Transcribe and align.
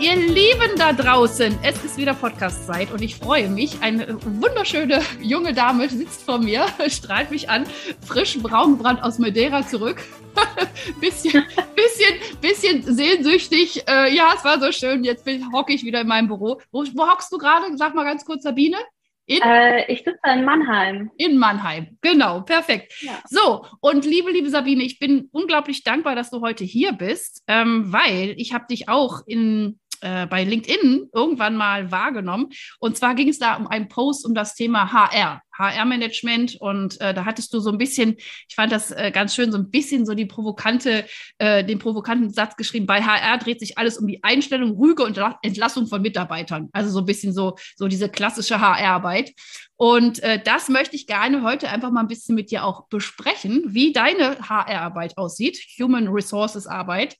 Ihr 0.00 0.16
Lieben 0.16 0.76
da 0.76 0.92
draußen, 0.92 1.58
es 1.62 1.82
ist 1.82 1.96
wieder 1.96 2.14
Podcast-Zeit 2.14 2.92
und 2.92 3.00
ich 3.00 3.16
freue 3.16 3.48
mich. 3.48 3.80
Eine 3.80 4.18
wunderschöne 4.22 5.00
junge 5.20 5.54
Dame 5.54 5.88
sitzt 5.88 6.22
vor 6.22 6.38
mir, 6.38 6.66
strahlt 6.88 7.30
mich 7.30 7.48
an, 7.48 7.64
frisch 8.06 8.38
braungebrannt 8.38 9.02
aus 9.02 9.18
Madeira 9.18 9.66
zurück. 9.66 10.02
bisschen, 11.00 11.44
bisschen, 11.74 12.40
bisschen 12.40 12.82
sehnsüchtig. 12.82 13.88
Äh, 13.88 14.14
ja, 14.14 14.32
es 14.36 14.44
war 14.44 14.60
so 14.60 14.72
schön. 14.72 15.04
Jetzt 15.04 15.26
hocke 15.52 15.72
ich 15.72 15.84
wieder 15.84 16.02
in 16.02 16.08
meinem 16.08 16.28
Büro. 16.28 16.60
Wo, 16.70 16.84
wo 16.94 17.08
hockst 17.08 17.32
du 17.32 17.38
gerade? 17.38 17.76
Sag 17.76 17.94
mal 17.94 18.04
ganz 18.04 18.24
kurz, 18.24 18.42
Sabine. 18.42 18.76
In, 19.26 19.40
äh, 19.40 19.90
ich 19.90 20.00
sitze 20.00 20.20
in 20.32 20.44
Mannheim. 20.44 21.10
In 21.16 21.38
Mannheim, 21.38 21.96
genau, 22.02 22.42
perfekt. 22.42 22.94
Ja. 23.00 23.22
So, 23.28 23.64
und 23.80 24.04
liebe, 24.04 24.30
liebe 24.30 24.50
Sabine, 24.50 24.82
ich 24.82 24.98
bin 24.98 25.28
unglaublich 25.32 25.82
dankbar, 25.82 26.14
dass 26.14 26.30
du 26.30 26.42
heute 26.42 26.64
hier 26.64 26.92
bist, 26.92 27.42
ähm, 27.46 27.90
weil 27.90 28.34
ich 28.36 28.52
habe 28.52 28.66
dich 28.68 28.88
auch 28.88 29.22
in 29.26 29.80
äh, 30.04 30.26
bei 30.26 30.44
LinkedIn 30.44 31.08
irgendwann 31.12 31.56
mal 31.56 31.90
wahrgenommen. 31.90 32.50
Und 32.78 32.96
zwar 32.96 33.14
ging 33.14 33.28
es 33.28 33.38
da 33.38 33.56
um 33.56 33.66
einen 33.66 33.88
Post 33.88 34.26
um 34.26 34.34
das 34.34 34.54
Thema 34.54 34.92
HR, 34.92 35.40
HR-Management. 35.56 36.56
Und 36.60 37.00
äh, 37.00 37.14
da 37.14 37.24
hattest 37.24 37.54
du 37.54 37.60
so 37.60 37.70
ein 37.70 37.78
bisschen, 37.78 38.16
ich 38.18 38.54
fand 38.54 38.70
das 38.70 38.90
äh, 38.90 39.10
ganz 39.12 39.34
schön, 39.34 39.50
so 39.50 39.58
ein 39.58 39.70
bisschen 39.70 40.04
so 40.04 40.14
die 40.14 40.26
provokante, 40.26 41.06
äh, 41.38 41.64
den 41.64 41.78
provokanten 41.78 42.30
Satz 42.30 42.56
geschrieben, 42.56 42.86
bei 42.86 43.02
HR 43.02 43.38
dreht 43.38 43.60
sich 43.60 43.78
alles 43.78 43.96
um 43.96 44.06
die 44.06 44.22
Einstellung, 44.22 44.76
Rüge 44.76 45.04
und 45.04 45.18
Entlassung 45.42 45.86
von 45.86 46.02
Mitarbeitern. 46.02 46.68
Also 46.72 46.90
so 46.90 46.98
ein 46.98 47.06
bisschen 47.06 47.32
so, 47.32 47.56
so 47.76 47.88
diese 47.88 48.10
klassische 48.10 48.60
HR-Arbeit. 48.60 49.32
Und 49.76 50.22
äh, 50.22 50.40
das 50.42 50.68
möchte 50.68 50.96
ich 50.96 51.06
gerne 51.06 51.42
heute 51.42 51.70
einfach 51.70 51.90
mal 51.90 52.00
ein 52.00 52.08
bisschen 52.08 52.34
mit 52.34 52.50
dir 52.50 52.64
auch 52.64 52.86
besprechen, 52.88 53.62
wie 53.68 53.92
deine 53.92 54.38
HR-Arbeit 54.48 55.16
aussieht, 55.16 55.58
Human 55.80 56.08
Resources 56.08 56.66
Arbeit. 56.66 57.16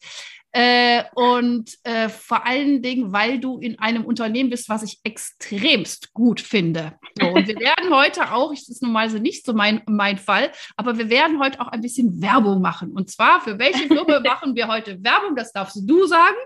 Äh, 0.57 1.03
und 1.17 1.77
äh, 1.83 2.09
vor 2.09 2.47
allen 2.47 2.81
Dingen, 2.81 3.13
weil 3.13 3.41
du 3.41 3.59
in 3.59 3.77
einem 3.81 4.05
Unternehmen 4.05 4.51
bist, 4.51 4.69
was 4.69 4.85
ich 4.85 5.01
extremst 5.03 6.13
gut 6.13 6.41
finde. 6.41 6.93
So, 7.21 7.27
und 7.27 7.49
wir 7.49 7.57
werden 7.59 7.93
heute 7.93 8.33
auch, 8.33 8.51
das 8.51 8.69
ist 8.69 8.81
normalerweise 8.81 9.19
nicht 9.19 9.45
so 9.45 9.53
mein, 9.53 9.83
mein 9.87 10.17
Fall, 10.17 10.53
aber 10.77 10.97
wir 10.97 11.11
werden 11.11 11.41
heute 11.41 11.61
auch 11.61 11.67
ein 11.67 11.81
bisschen 11.81 12.23
Werbung 12.23 12.63
machen. 12.63 12.93
Und 12.93 13.11
zwar, 13.11 13.41
für 13.41 13.59
welche 13.59 13.89
Firma 13.89 14.21
machen 14.25 14.55
wir 14.55 14.69
heute 14.69 15.03
Werbung? 15.03 15.35
Das 15.35 15.51
darfst 15.51 15.77
du 15.83 16.07
sagen. 16.07 16.37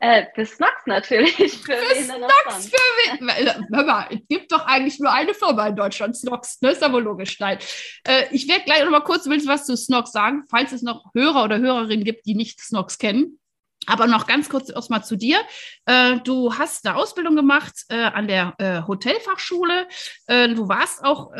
Äh, 0.00 0.26
für 0.34 0.44
Snacks 0.44 0.86
natürlich. 0.86 1.34
Für, 1.34 1.72
für 1.72 2.02
Snacks, 2.02 2.68
für 2.68 2.76
wen? 2.76 3.66
Hör 3.74 3.84
mal, 3.84 4.06
es 4.10 4.20
gibt 4.28 4.52
doch 4.52 4.66
eigentlich 4.66 5.00
nur 5.00 5.10
eine 5.10 5.32
Firma 5.32 5.66
in 5.68 5.76
Deutschland, 5.76 6.16
Snox. 6.16 6.60
Ne? 6.60 6.70
Ist 6.70 6.82
aber 6.82 7.00
logisch. 7.00 7.40
Nein. 7.40 7.58
Äh, 8.06 8.24
ich 8.30 8.46
werde 8.48 8.64
gleich 8.64 8.84
noch 8.84 8.90
mal 8.90 9.00
kurz 9.00 9.26
was 9.26 9.66
zu 9.66 9.76
Snox 9.76 10.12
sagen, 10.12 10.44
falls 10.50 10.72
es 10.72 10.82
noch 10.82 11.04
Hörer 11.14 11.44
oder 11.44 11.58
Hörerinnen 11.58 12.04
gibt, 12.04 12.26
die 12.26 12.34
nicht 12.34 12.60
Snox 12.60 12.98
kennen. 12.98 13.38
Aber 13.86 14.06
noch 14.06 14.26
ganz 14.26 14.48
kurz 14.48 14.68
erstmal 14.68 15.04
zu 15.04 15.16
dir. 15.16 15.38
Äh, 15.86 16.16
du 16.24 16.52
hast 16.52 16.86
eine 16.86 16.96
Ausbildung 16.96 17.36
gemacht 17.36 17.84
äh, 17.88 17.94
an 17.94 18.26
der 18.26 18.54
äh, 18.58 18.82
Hotelfachschule. 18.86 19.86
Du 20.28 20.68
warst 20.68 21.04
auch, 21.04 21.32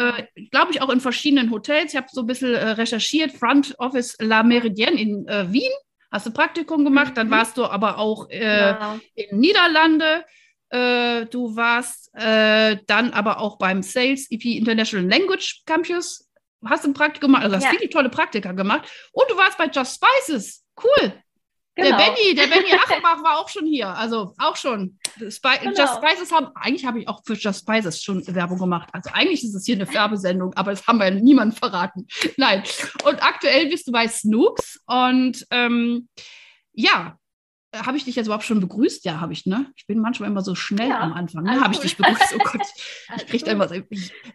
glaube 0.51 0.71
ich, 0.71 0.81
auch 0.81 0.91
in 0.91 1.01
verschiedenen 1.01 1.51
Hotels. 1.51 1.93
Ich 1.93 1.97
habe 1.97 2.07
so 2.11 2.21
ein 2.21 2.27
bisschen 2.27 2.55
recherchiert. 2.55 3.33
Front 3.33 3.75
Office 3.79 4.17
La 4.21 4.45
Meridienne 4.45 5.01
in 5.01 5.27
Wien 5.27 5.73
hast 6.11 6.27
du 6.27 6.31
Praktikum 6.33 6.85
gemacht, 6.85 7.17
dann 7.17 7.29
mhm. 7.29 7.33
warst 7.33 7.57
du 7.57 7.65
aber 7.65 7.99
auch 7.99 8.29
äh, 8.31 8.71
ja. 8.71 8.99
in 9.15 9.39
Niederlande. 9.39 10.25
Äh, 10.69 11.27
du 11.27 11.55
warst 11.55 12.11
äh, 12.15 12.79
dann 12.87 13.13
aber 13.13 13.41
auch 13.41 13.59
beim 13.59 13.83
Sales 13.83 14.31
EP 14.31 14.45
International 14.45 15.09
Language 15.09 15.63
Campus. 15.67 16.29
Hast 16.65 16.85
ein 16.85 16.95
Praktikum 16.95 17.29
gemacht, 17.29 17.45
also 17.45 17.57
hast 17.57 17.65
ja. 17.65 17.71
viele 17.71 17.89
tolle 17.91 18.09
Praktika 18.09 18.53
gemacht. 18.53 18.91
Und 19.13 19.31
du 19.31 19.37
warst 19.37 19.59
bei 19.59 19.67
Just 19.67 20.01
Spices. 20.03 20.65
Cool. 20.83 21.13
Genau. 21.77 21.91
Der 21.91 21.97
Benny, 21.97 22.35
der 22.35 22.47
Benny 22.47 22.73
Achenbach 22.73 23.23
war 23.23 23.39
auch 23.39 23.51
schon 23.51 23.67
hier. 23.67 23.89
Also 23.89 24.33
auch 24.39 24.57
schon. 24.57 24.99
Spi 25.29 25.59
genau. 25.61 25.79
Just 25.79 25.97
Spices 25.97 26.33
haben, 26.33 26.49
eigentlich 26.55 26.87
habe 26.87 27.01
ich 27.01 27.09
auch 27.09 27.21
für 27.25 27.35
Just 27.35 27.61
Spices 27.61 28.03
schon 28.03 28.27
Werbung 28.35 28.59
gemacht. 28.59 28.89
Also 28.93 29.11
eigentlich 29.13 29.45
ist 29.45 29.55
es 29.55 29.67
hier 29.67 29.77
eine 29.77 29.93
Werbesendung, 29.93 30.55
aber 30.55 30.71
das 30.71 30.87
haben 30.87 30.99
wir 30.99 31.11
niemandem 31.11 31.57
verraten. 31.57 32.07
Nein. 32.39 32.63
Und 33.05 33.23
aktuell 33.23 33.69
bist 33.69 33.87
du 33.87 33.93
bei 33.93 34.09
Snooks 34.09 34.81
und 34.87 35.47
ähm, 35.51 36.09
ja, 36.73 37.19
habe 37.85 37.97
ich 37.97 38.05
dich 38.05 38.17
jetzt 38.17 38.27
überhaupt 38.27 38.45
schon 38.45 38.61
begrüßt? 38.61 39.05
Ja, 39.05 39.21
habe 39.21 39.33
ich, 39.33 39.47
ne? 39.47 39.67
Ich 39.77 39.87
bin 39.87 39.99
manchmal 39.99 40.31
immer 40.31 40.43
so 40.43 40.55
schnell 40.55 40.91
ja, 40.91 41.01
am 41.01 41.13
Anfang. 41.13 41.45
Ne? 41.45 41.61
Habe 41.61 41.75
ich 41.75 41.81
dich 41.81 41.97
begrüßt? 41.97 42.35
Oh 42.35 42.39
Gott, 42.39 42.67
ich 43.17 43.27
kriege 43.27 43.45
da 43.45 43.53
immer 43.53 43.69
so. 43.69 43.75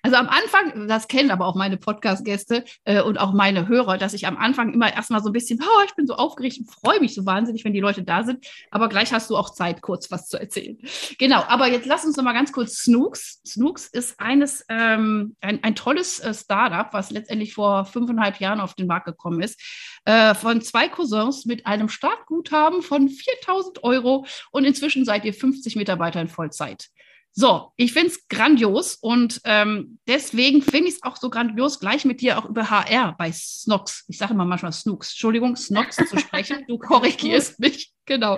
Also 0.01 0.17
am 0.17 0.27
Anfang, 0.27 0.87
das 0.87 1.07
kennen 1.07 1.31
aber 1.31 1.45
auch 1.45 1.55
meine 1.55 1.77
Podcast-Gäste 1.77 2.63
äh, 2.83 3.01
und 3.01 3.19
auch 3.19 3.33
meine 3.33 3.67
Hörer, 3.67 3.97
dass 3.97 4.13
ich 4.13 4.27
am 4.27 4.37
Anfang 4.37 4.73
immer 4.73 4.93
erstmal 4.93 5.21
so 5.21 5.29
ein 5.29 5.33
bisschen, 5.33 5.59
oh, 5.61 5.83
ich 5.85 5.95
bin 5.95 6.07
so 6.07 6.15
aufgeregt 6.15 6.57
und 6.59 6.71
freue 6.71 6.99
mich 6.99 7.15
so 7.15 7.25
wahnsinnig, 7.25 7.65
wenn 7.65 7.73
die 7.73 7.79
Leute 7.79 8.03
da 8.03 8.23
sind. 8.23 8.45
Aber 8.69 8.89
gleich 8.89 9.13
hast 9.13 9.29
du 9.29 9.37
auch 9.37 9.51
Zeit, 9.51 9.81
kurz 9.81 10.11
was 10.11 10.27
zu 10.27 10.39
erzählen. 10.39 10.77
Genau, 11.17 11.43
aber 11.47 11.67
jetzt 11.67 11.85
lass 11.85 12.05
uns 12.05 12.17
noch 12.17 12.23
mal 12.23 12.33
ganz 12.33 12.51
kurz 12.51 12.77
Snooks. 12.83 13.41
Snooks 13.45 13.87
ist 13.87 14.19
eines, 14.19 14.65
ähm, 14.69 15.35
ein, 15.41 15.63
ein 15.63 15.75
tolles 15.75 16.19
äh, 16.19 16.33
Startup, 16.33 16.93
was 16.93 17.11
letztendlich 17.11 17.53
vor 17.53 17.85
fünfeinhalb 17.85 18.39
Jahren 18.39 18.59
auf 18.59 18.73
den 18.73 18.87
Markt 18.87 19.05
gekommen 19.05 19.41
ist, 19.41 19.59
äh, 20.05 20.33
von 20.35 20.61
zwei 20.61 20.87
Cousins 20.87 21.45
mit 21.45 21.65
einem 21.65 21.89
Startguthaben 21.89 22.81
von 22.81 23.09
4000 23.09 23.83
Euro 23.83 24.25
und 24.51 24.65
inzwischen 24.65 25.05
seid 25.05 25.25
ihr 25.25 25.33
50 25.33 25.75
Mitarbeiter 25.75 26.21
in 26.21 26.27
Vollzeit. 26.27 26.89
So, 27.33 27.71
ich 27.77 27.93
finde 27.93 28.09
es 28.09 28.27
grandios 28.27 28.95
und 28.95 29.39
ähm, 29.45 29.99
deswegen 30.05 30.61
finde 30.61 30.89
ich 30.89 30.95
es 30.95 31.03
auch 31.03 31.15
so 31.15 31.29
grandios, 31.29 31.79
gleich 31.79 32.03
mit 32.03 32.19
dir 32.19 32.37
auch 32.37 32.43
über 32.49 32.69
HR 32.69 33.15
bei 33.17 33.31
Snox, 33.31 34.03
ich 34.09 34.17
sage 34.17 34.33
immer 34.33 34.43
manchmal 34.43 34.73
Snooks, 34.73 35.11
Entschuldigung, 35.11 35.55
Snox 35.55 35.95
zu 35.95 36.19
sprechen. 36.19 36.65
Du 36.67 36.77
korrigierst 36.77 37.57
mich, 37.61 37.93
genau. 38.05 38.37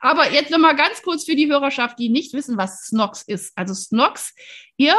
Aber 0.00 0.32
jetzt 0.32 0.50
nochmal 0.50 0.74
ganz 0.74 1.02
kurz 1.02 1.24
für 1.24 1.36
die 1.36 1.50
Hörerschaft, 1.50 1.98
die 1.98 2.08
nicht 2.08 2.32
wissen, 2.32 2.56
was 2.56 2.86
Snox 2.86 3.22
ist. 3.22 3.52
Also 3.56 3.74
Snox, 3.74 4.34
ihr 4.78 4.96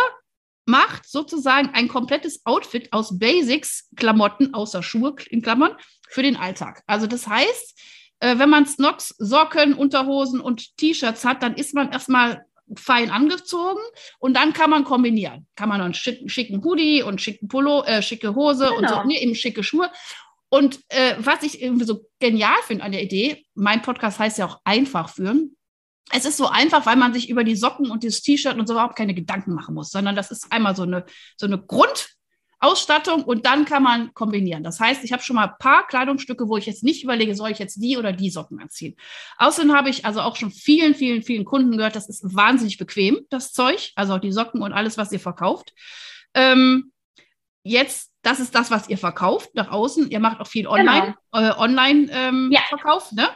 macht 0.71 1.07
sozusagen 1.07 1.69
ein 1.73 1.87
komplettes 1.87 2.45
Outfit 2.45 2.91
aus 2.91 3.19
Basics, 3.19 3.89
Klamotten, 3.95 4.53
außer 4.53 4.81
Schuhe 4.81 5.15
in 5.29 5.41
Klammern, 5.41 5.75
für 6.09 6.23
den 6.23 6.35
Alltag. 6.35 6.81
Also 6.87 7.07
das 7.07 7.27
heißt, 7.27 7.79
äh, 8.21 8.39
wenn 8.39 8.49
man 8.49 8.65
Snox, 8.65 9.09
Socken, 9.19 9.73
Unterhosen 9.73 10.39
und 10.39 10.77
T-Shirts 10.77 11.25
hat, 11.25 11.43
dann 11.43 11.55
ist 11.55 11.73
man 11.73 11.91
erstmal 11.91 12.45
fein 12.75 13.11
angezogen 13.11 13.81
und 14.19 14.35
dann 14.35 14.53
kann 14.53 14.69
man 14.69 14.83
kombinieren. 14.83 15.45
Kann 15.55 15.69
man 15.69 15.81
einen 15.81 15.93
schicken, 15.93 16.29
schicken 16.29 16.63
Hoodie 16.63 17.03
und 17.03 17.21
schicken 17.21 17.47
Pullo, 17.47 17.83
äh, 17.83 18.01
schicke 18.01 18.33
Hose 18.35 18.65
genau. 18.65 18.77
und 18.77 18.87
so, 18.87 18.95
genau. 18.95 19.07
nee, 19.07 19.19
eben 19.19 19.35
schicke 19.35 19.63
Schuhe. 19.63 19.91
Und 20.49 20.79
äh, 20.89 21.15
was 21.17 21.43
ich 21.43 21.61
irgendwie 21.61 21.85
so 21.85 22.05
genial 22.19 22.57
finde 22.65 22.83
an 22.83 22.91
der 22.91 23.03
Idee, 23.03 23.45
mein 23.55 23.81
Podcast 23.81 24.19
heißt 24.19 24.37
ja 24.37 24.45
auch 24.45 24.59
einfach 24.63 25.09
führen. 25.09 25.55
Es 26.09 26.25
ist 26.25 26.37
so 26.37 26.47
einfach, 26.47 26.85
weil 26.85 26.95
man 26.97 27.13
sich 27.13 27.29
über 27.29 27.43
die 27.43 27.55
Socken 27.55 27.89
und 27.89 28.03
das 28.03 28.21
T-Shirt 28.21 28.57
und 28.57 28.67
so 28.67 28.73
überhaupt 28.73 28.97
keine 28.97 29.13
Gedanken 29.13 29.53
machen 29.53 29.75
muss, 29.75 29.91
sondern 29.91 30.15
das 30.15 30.31
ist 30.31 30.51
einmal 30.51 30.75
so 30.75 30.83
eine, 30.83 31.05
so 31.37 31.45
eine 31.45 31.61
Grund, 31.61 32.15
Ausstattung 32.61 33.23
und 33.23 33.47
dann 33.47 33.65
kann 33.65 33.81
man 33.81 34.13
kombinieren. 34.13 34.63
Das 34.63 34.79
heißt, 34.79 35.03
ich 35.03 35.11
habe 35.11 35.23
schon 35.23 35.35
mal 35.35 35.47
ein 35.47 35.57
paar 35.59 35.87
Kleidungsstücke, 35.87 36.47
wo 36.47 36.57
ich 36.57 36.67
jetzt 36.67 36.83
nicht 36.83 37.03
überlege, 37.03 37.35
soll 37.35 37.49
ich 37.49 37.57
jetzt 37.57 37.81
die 37.81 37.97
oder 37.97 38.13
die 38.13 38.29
Socken 38.29 38.59
anziehen. 38.61 38.95
Außerdem 39.37 39.73
habe 39.73 39.89
ich 39.89 40.05
also 40.05 40.21
auch 40.21 40.35
schon 40.35 40.51
vielen, 40.51 40.93
vielen, 40.93 41.23
vielen 41.23 41.43
Kunden 41.43 41.75
gehört, 41.75 41.95
das 41.95 42.07
ist 42.07 42.35
wahnsinnig 42.35 42.77
bequem, 42.77 43.21
das 43.31 43.51
Zeug, 43.51 43.91
also 43.95 44.13
auch 44.13 44.19
die 44.19 44.31
Socken 44.31 44.61
und 44.61 44.73
alles, 44.73 44.95
was 44.99 45.11
ihr 45.11 45.19
verkauft. 45.19 45.73
Ähm, 46.35 46.91
jetzt, 47.63 48.11
das 48.21 48.39
ist 48.39 48.53
das, 48.53 48.69
was 48.69 48.87
ihr 48.89 48.99
verkauft 48.99 49.55
nach 49.55 49.71
außen. 49.71 50.11
Ihr 50.11 50.19
macht 50.19 50.39
auch 50.39 50.47
viel 50.47 50.67
Online, 50.67 51.15
genau. 51.31 51.47
äh, 51.47 51.57
Online-Verkauf, 51.57 53.11
ähm, 53.11 53.17
ja. 53.17 53.23
ne? 53.25 53.29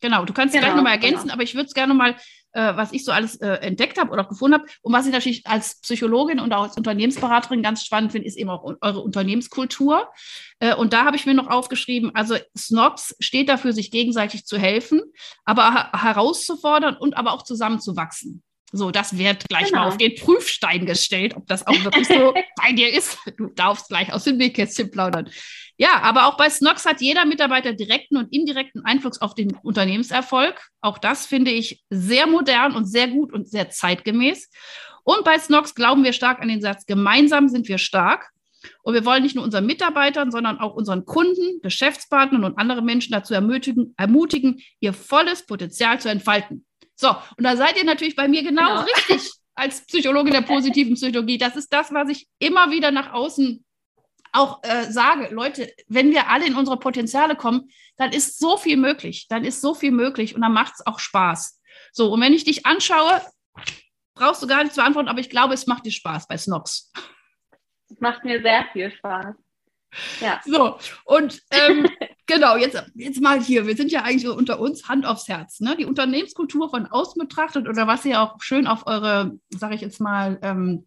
Genau, 0.00 0.24
du 0.24 0.32
kannst 0.32 0.54
es 0.54 0.60
genau, 0.60 0.72
gleich 0.72 0.76
nochmal 0.76 0.92
ergänzen, 0.92 1.22
genau. 1.22 1.34
aber 1.34 1.42
ich 1.42 1.54
würde 1.54 1.66
es 1.66 1.74
gerne 1.74 1.94
mal 1.94 2.16
äh, 2.56 2.74
was 2.74 2.92
ich 2.92 3.04
so 3.04 3.12
alles 3.12 3.36
äh, 3.36 3.48
entdeckt 3.56 4.00
habe 4.00 4.10
oder 4.10 4.22
auch 4.22 4.28
gefunden 4.30 4.54
habe. 4.54 4.64
Und 4.80 4.92
was 4.94 5.06
ich 5.06 5.12
natürlich 5.12 5.46
als 5.46 5.78
Psychologin 5.82 6.40
und 6.40 6.54
auch 6.54 6.62
als 6.62 6.76
Unternehmensberaterin 6.76 7.62
ganz 7.62 7.84
spannend 7.84 8.12
finde, 8.12 8.26
ist 8.26 8.38
eben 8.38 8.48
auch 8.48 8.64
eure 8.80 9.00
Unternehmenskultur. 9.00 10.10
Äh, 10.58 10.74
und 10.74 10.94
da 10.94 11.04
habe 11.04 11.16
ich 11.16 11.26
mir 11.26 11.34
noch 11.34 11.48
aufgeschrieben, 11.48 12.14
also 12.14 12.36
Snox 12.56 13.14
steht 13.20 13.50
dafür, 13.50 13.74
sich 13.74 13.90
gegenseitig 13.90 14.46
zu 14.46 14.56
helfen, 14.56 15.02
aber 15.44 15.92
herauszufordern 15.92 16.96
und 16.96 17.16
aber 17.18 17.32
auch 17.32 17.42
zusammenzuwachsen. 17.42 18.42
So, 18.72 18.90
das 18.90 19.16
wird 19.16 19.48
gleich 19.48 19.68
genau. 19.68 19.82
mal 19.82 19.88
auf 19.88 19.96
den 19.96 20.14
Prüfstein 20.16 20.86
gestellt, 20.86 21.36
ob 21.36 21.46
das 21.46 21.66
auch 21.66 21.84
wirklich 21.84 22.08
so 22.08 22.34
bei 22.62 22.72
dir 22.72 22.92
ist. 22.92 23.16
Du 23.36 23.46
darfst 23.46 23.88
gleich 23.88 24.12
aus 24.12 24.24
dem 24.24 24.38
Nähkästchen 24.38 24.90
plaudern. 24.90 25.30
Ja, 25.78 26.00
aber 26.02 26.26
auch 26.26 26.36
bei 26.36 26.48
Snox 26.48 26.84
hat 26.84 27.00
jeder 27.00 27.24
Mitarbeiter 27.26 27.74
direkten 27.74 28.16
und 28.16 28.32
indirekten 28.32 28.84
Einfluss 28.84 29.20
auf 29.20 29.34
den 29.34 29.54
Unternehmenserfolg. 29.62 30.68
Auch 30.80 30.98
das 30.98 31.26
finde 31.26 31.50
ich 31.50 31.82
sehr 31.90 32.26
modern 32.26 32.74
und 32.74 32.86
sehr 32.86 33.08
gut 33.08 33.32
und 33.32 33.48
sehr 33.48 33.70
zeitgemäß. 33.70 34.50
Und 35.04 35.22
bei 35.24 35.38
Snox 35.38 35.74
glauben 35.74 36.02
wir 36.02 36.12
stark 36.12 36.40
an 36.40 36.48
den 36.48 36.60
Satz, 36.60 36.86
gemeinsam 36.86 37.48
sind 37.48 37.68
wir 37.68 37.78
stark. 37.78 38.30
Und 38.82 38.94
wir 38.94 39.04
wollen 39.04 39.22
nicht 39.22 39.36
nur 39.36 39.44
unseren 39.44 39.66
Mitarbeitern, 39.66 40.32
sondern 40.32 40.58
auch 40.58 40.74
unseren 40.74 41.04
Kunden, 41.04 41.60
Geschäftspartnern 41.62 42.42
und 42.42 42.58
andere 42.58 42.82
Menschen 42.82 43.12
dazu 43.12 43.32
ermutigen, 43.32 43.94
ermutigen 43.96 44.60
ihr 44.80 44.92
volles 44.92 45.46
Potenzial 45.46 46.00
zu 46.00 46.08
entfalten. 46.08 46.64
So, 46.96 47.10
und 47.10 47.44
da 47.44 47.56
seid 47.56 47.76
ihr 47.76 47.84
natürlich 47.84 48.16
bei 48.16 48.26
mir 48.26 48.42
genau, 48.42 48.66
genau. 48.66 48.80
richtig 48.80 49.30
als 49.54 49.86
Psychologin 49.86 50.32
der 50.32 50.42
positiven 50.42 50.94
Psychologie. 50.94 51.38
Das 51.38 51.56
ist 51.56 51.72
das, 51.72 51.92
was 51.92 52.08
ich 52.08 52.26
immer 52.38 52.70
wieder 52.70 52.90
nach 52.90 53.12
außen 53.12 53.64
auch 54.32 54.62
äh, 54.62 54.90
sage. 54.90 55.28
Leute, 55.32 55.72
wenn 55.88 56.10
wir 56.10 56.28
alle 56.28 56.46
in 56.46 56.54
unsere 56.54 56.78
Potenziale 56.78 57.36
kommen, 57.36 57.70
dann 57.96 58.12
ist 58.12 58.38
so 58.38 58.56
viel 58.56 58.76
möglich. 58.76 59.26
Dann 59.28 59.44
ist 59.44 59.60
so 59.60 59.74
viel 59.74 59.92
möglich 59.92 60.34
und 60.34 60.42
dann 60.42 60.52
macht 60.52 60.74
es 60.74 60.86
auch 60.86 60.98
Spaß. 60.98 61.60
So, 61.92 62.12
und 62.12 62.20
wenn 62.20 62.34
ich 62.34 62.44
dich 62.44 62.66
anschaue, 62.66 63.22
brauchst 64.14 64.42
du 64.42 64.46
gar 64.46 64.62
nicht 64.62 64.74
zu 64.74 64.82
antworten, 64.82 65.08
aber 65.08 65.20
ich 65.20 65.30
glaube, 65.30 65.54
es 65.54 65.66
macht 65.66 65.86
dir 65.86 65.92
Spaß 65.92 66.28
bei 66.28 66.36
Snox. 66.36 66.92
Es 67.90 68.00
macht 68.00 68.24
mir 68.24 68.42
sehr 68.42 68.66
viel 68.72 68.90
Spaß. 68.90 69.34
Ja. 70.20 70.40
So, 70.44 70.78
und 71.04 71.40
ähm, 71.50 71.88
genau, 72.26 72.56
jetzt, 72.56 72.82
jetzt 72.94 73.20
mal 73.20 73.40
hier, 73.40 73.66
wir 73.66 73.76
sind 73.76 73.90
ja 73.90 74.02
eigentlich 74.02 74.28
unter 74.28 74.60
uns, 74.60 74.88
Hand 74.88 75.06
aufs 75.06 75.28
Herz. 75.28 75.60
Ne? 75.60 75.76
Die 75.76 75.84
Unternehmenskultur 75.84 76.68
von 76.68 76.86
außen 76.86 77.18
betrachtet 77.18 77.68
oder 77.68 77.86
was 77.86 78.04
ihr 78.04 78.20
auch 78.20 78.42
schön 78.42 78.66
auf 78.66 78.86
eure, 78.86 79.38
sage 79.50 79.74
ich 79.74 79.80
jetzt 79.80 80.00
mal, 80.00 80.38
ähm, 80.42 80.86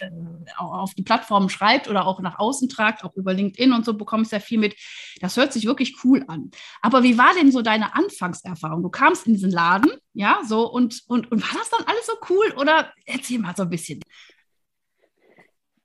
äh, 0.00 0.10
auf 0.58 0.94
die 0.94 1.02
Plattformen 1.02 1.48
schreibt 1.48 1.88
oder 1.88 2.06
auch 2.06 2.20
nach 2.20 2.38
außen 2.38 2.68
tragt, 2.68 3.04
auch 3.04 3.14
über 3.14 3.32
LinkedIn 3.32 3.72
und 3.72 3.84
so 3.84 3.94
bekomme 3.94 4.24
ich 4.24 4.28
sehr 4.28 4.40
viel 4.40 4.58
mit. 4.58 4.76
Das 5.20 5.36
hört 5.36 5.52
sich 5.52 5.66
wirklich 5.66 5.96
cool 6.04 6.24
an. 6.28 6.50
Aber 6.82 7.02
wie 7.02 7.16
war 7.16 7.32
denn 7.34 7.52
so 7.52 7.62
deine 7.62 7.94
Anfangserfahrung? 7.94 8.82
Du 8.82 8.90
kamst 8.90 9.26
in 9.26 9.34
diesen 9.34 9.50
Laden, 9.50 9.90
ja, 10.12 10.40
so 10.46 10.70
und, 10.70 11.02
und, 11.06 11.30
und 11.32 11.42
war 11.42 11.58
das 11.58 11.70
dann 11.70 11.86
alles 11.86 12.06
so 12.06 12.12
cool 12.28 12.52
oder 12.58 12.92
erzähl 13.06 13.38
mal 13.38 13.54
so 13.56 13.62
ein 13.62 13.70
bisschen. 13.70 14.02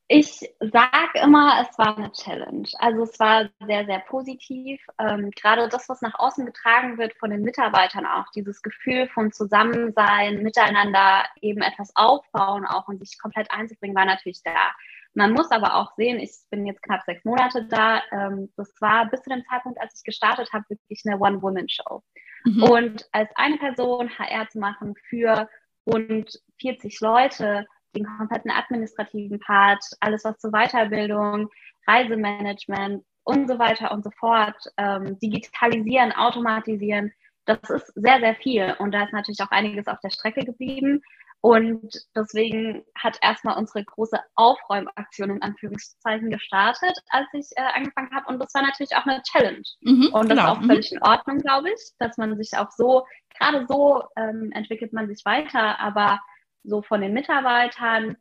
Ich 0.10 0.40
sage 0.62 1.20
immer, 1.22 1.62
es 1.62 1.78
war 1.78 1.98
eine 1.98 2.12
Challenge. 2.14 2.70
Also 2.80 3.04
es 3.04 3.20
war 3.20 3.50
sehr, 3.66 3.86
sehr 3.86 4.00
positiv. 4.00 4.80
Ähm, 5.00 5.32
gerade 5.32 5.68
das, 5.68 5.90
was 5.90 6.02
nach 6.02 6.18
außen 6.18 6.46
getragen 6.46 6.98
wird 6.98 7.14
von 7.16 7.30
den 7.30 7.42
Mitarbeitern 7.42 8.06
auch, 8.06 8.26
dieses 8.34 8.62
Gefühl 8.62 9.10
von 9.10 9.34
Zusammensein, 9.34 10.44
miteinander 10.44 11.26
eben 11.42 11.62
etwas 11.62 11.92
aufbauen 11.96 12.66
auch 12.66 12.88
und 12.88 13.00
sich 13.00 13.20
komplett 13.20 13.52
einzubringen, 13.52 13.98
war 13.98 14.06
natürlich 14.06 14.42
da. 14.44 14.72
Man 15.14 15.34
muss 15.34 15.52
aber 15.52 15.76
auch 15.76 15.94
sehen, 15.98 16.20
ich 16.20 16.32
bin 16.52 16.66
jetzt 16.66 16.84
knapp 16.84 17.04
sechs 17.04 17.26
Monate 17.26 17.66
da. 17.66 18.02
Ähm, 18.12 18.50
das 18.56 18.74
war 18.80 19.10
bis 19.10 19.24
zu 19.24 19.30
dem 19.30 19.44
Zeitpunkt, 19.50 19.82
als 19.82 19.98
ich 19.98 20.06
gestartet 20.06 20.54
habe, 20.54 20.64
wirklich 20.70 21.02
eine 21.06 21.20
One-Woman-Show. 21.20 22.02
Mhm. 22.46 22.64
Und 22.64 23.10
als 23.12 23.30
eine 23.36 23.58
Person 23.58 24.10
HR 24.18 24.48
zu 24.48 24.60
machen 24.60 24.96
für 25.10 25.50
rund 25.86 26.40
40 26.62 27.02
Leute, 27.02 27.66
den 27.96 28.06
kompletten 28.06 28.52
administrativen 28.52 29.40
Part, 29.40 29.84
alles 30.00 30.24
was 30.24 30.38
zur 30.40 30.52
Weiterbildung, 30.52 31.50
Reisemanagement 31.88 33.04
und 33.24 33.48
so 33.48 33.60
weiter 33.60 33.92
und 33.92 34.04
so 34.04 34.12
fort, 34.12 34.56
ähm, 34.78 35.20
digitalisieren, 35.20 36.12
automatisieren, 36.12 37.12
das 37.48 37.70
ist 37.70 37.94
sehr, 37.96 38.20
sehr 38.20 38.36
viel. 38.36 38.76
Und 38.80 38.92
da 38.92 39.04
ist 39.04 39.14
natürlich 39.14 39.42
auch 39.42 39.52
einiges 39.52 39.88
auf 39.88 40.00
der 40.02 40.10
Strecke 40.10 40.46
geblieben. 40.46 41.02
Und 41.40 41.94
deswegen 42.16 42.84
hat 42.96 43.18
erstmal 43.22 43.58
unsere 43.58 43.84
große 43.86 44.20
Aufräumaktion 44.36 45.30
in 45.30 45.42
Anführungszeichen 45.42 46.30
gestartet, 46.30 46.98
als 47.10 47.28
ich 47.34 47.48
äh, 47.56 47.62
angefangen 47.74 48.14
habe. 48.14 48.28
Und 48.28 48.40
das 48.40 48.54
war 48.54 48.64
natürlich 48.64 48.96
auch 48.96 49.06
eine 49.06 49.22
Challenge. 49.22 49.64
Mhm, 49.82 50.10
und 50.14 50.30
das 50.30 50.38
genau. 50.38 50.44
ist 50.44 50.50
auch 50.50 50.62
mhm. 50.62 50.68
völlig 50.68 50.92
in 50.92 51.04
Ordnung, 51.04 51.38
glaube 51.38 51.70
ich, 51.70 51.92
dass 52.00 52.18
man 52.18 52.36
sich 52.38 52.58
auch 52.58 52.72
so, 52.72 53.06
gerade 53.38 53.66
so 53.68 54.04
ähm, 54.18 54.52
entwickelt 54.54 54.94
man 54.94 55.08
sich 55.08 55.24
weiter. 55.26 55.80
Aber 55.80 56.20
so 56.68 56.82
von 56.82 57.02
den 57.02 57.14
Mitarbeitern 57.14 58.18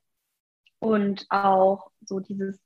und 0.79 1.27
auch 1.31 1.91
so 2.01 2.21
dieses, 2.21 2.61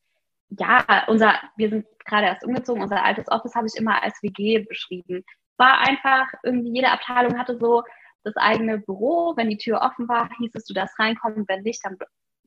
ja, 0.51 1.05
unser, 1.07 1.35
wir 1.57 1.71
sind 1.71 1.87
gerade 2.05 2.27
erst 2.27 2.45
umgezogen, 2.45 2.83
unser 2.83 3.05
altes 3.05 3.29
Office 3.29 3.55
habe 3.55 3.67
ich 3.67 3.77
immer 3.77 4.03
als 4.03 4.23
WG 4.23 4.61
beschrieben. 4.61 5.25
War 5.57 5.79
einfach, 5.81 6.29
irgendwie 6.43 6.75
jede 6.75 6.91
Abteilung 6.91 7.39
hatte 7.39 7.59
so 7.59 7.83
das 8.25 8.37
eigene 8.37 8.79
Büro. 8.79 9.35
Wenn 9.37 9.49
die 9.49 9.59
Tür 9.59 9.81
offen 9.81 10.09
war, 10.09 10.29
hieß 10.39 10.55
es, 10.55 10.65
du 10.65 10.75
darfst 10.75 10.99
reinkommen. 10.99 11.47
Wenn 11.49 11.63
nicht, 11.63 11.85
dann 11.85 11.97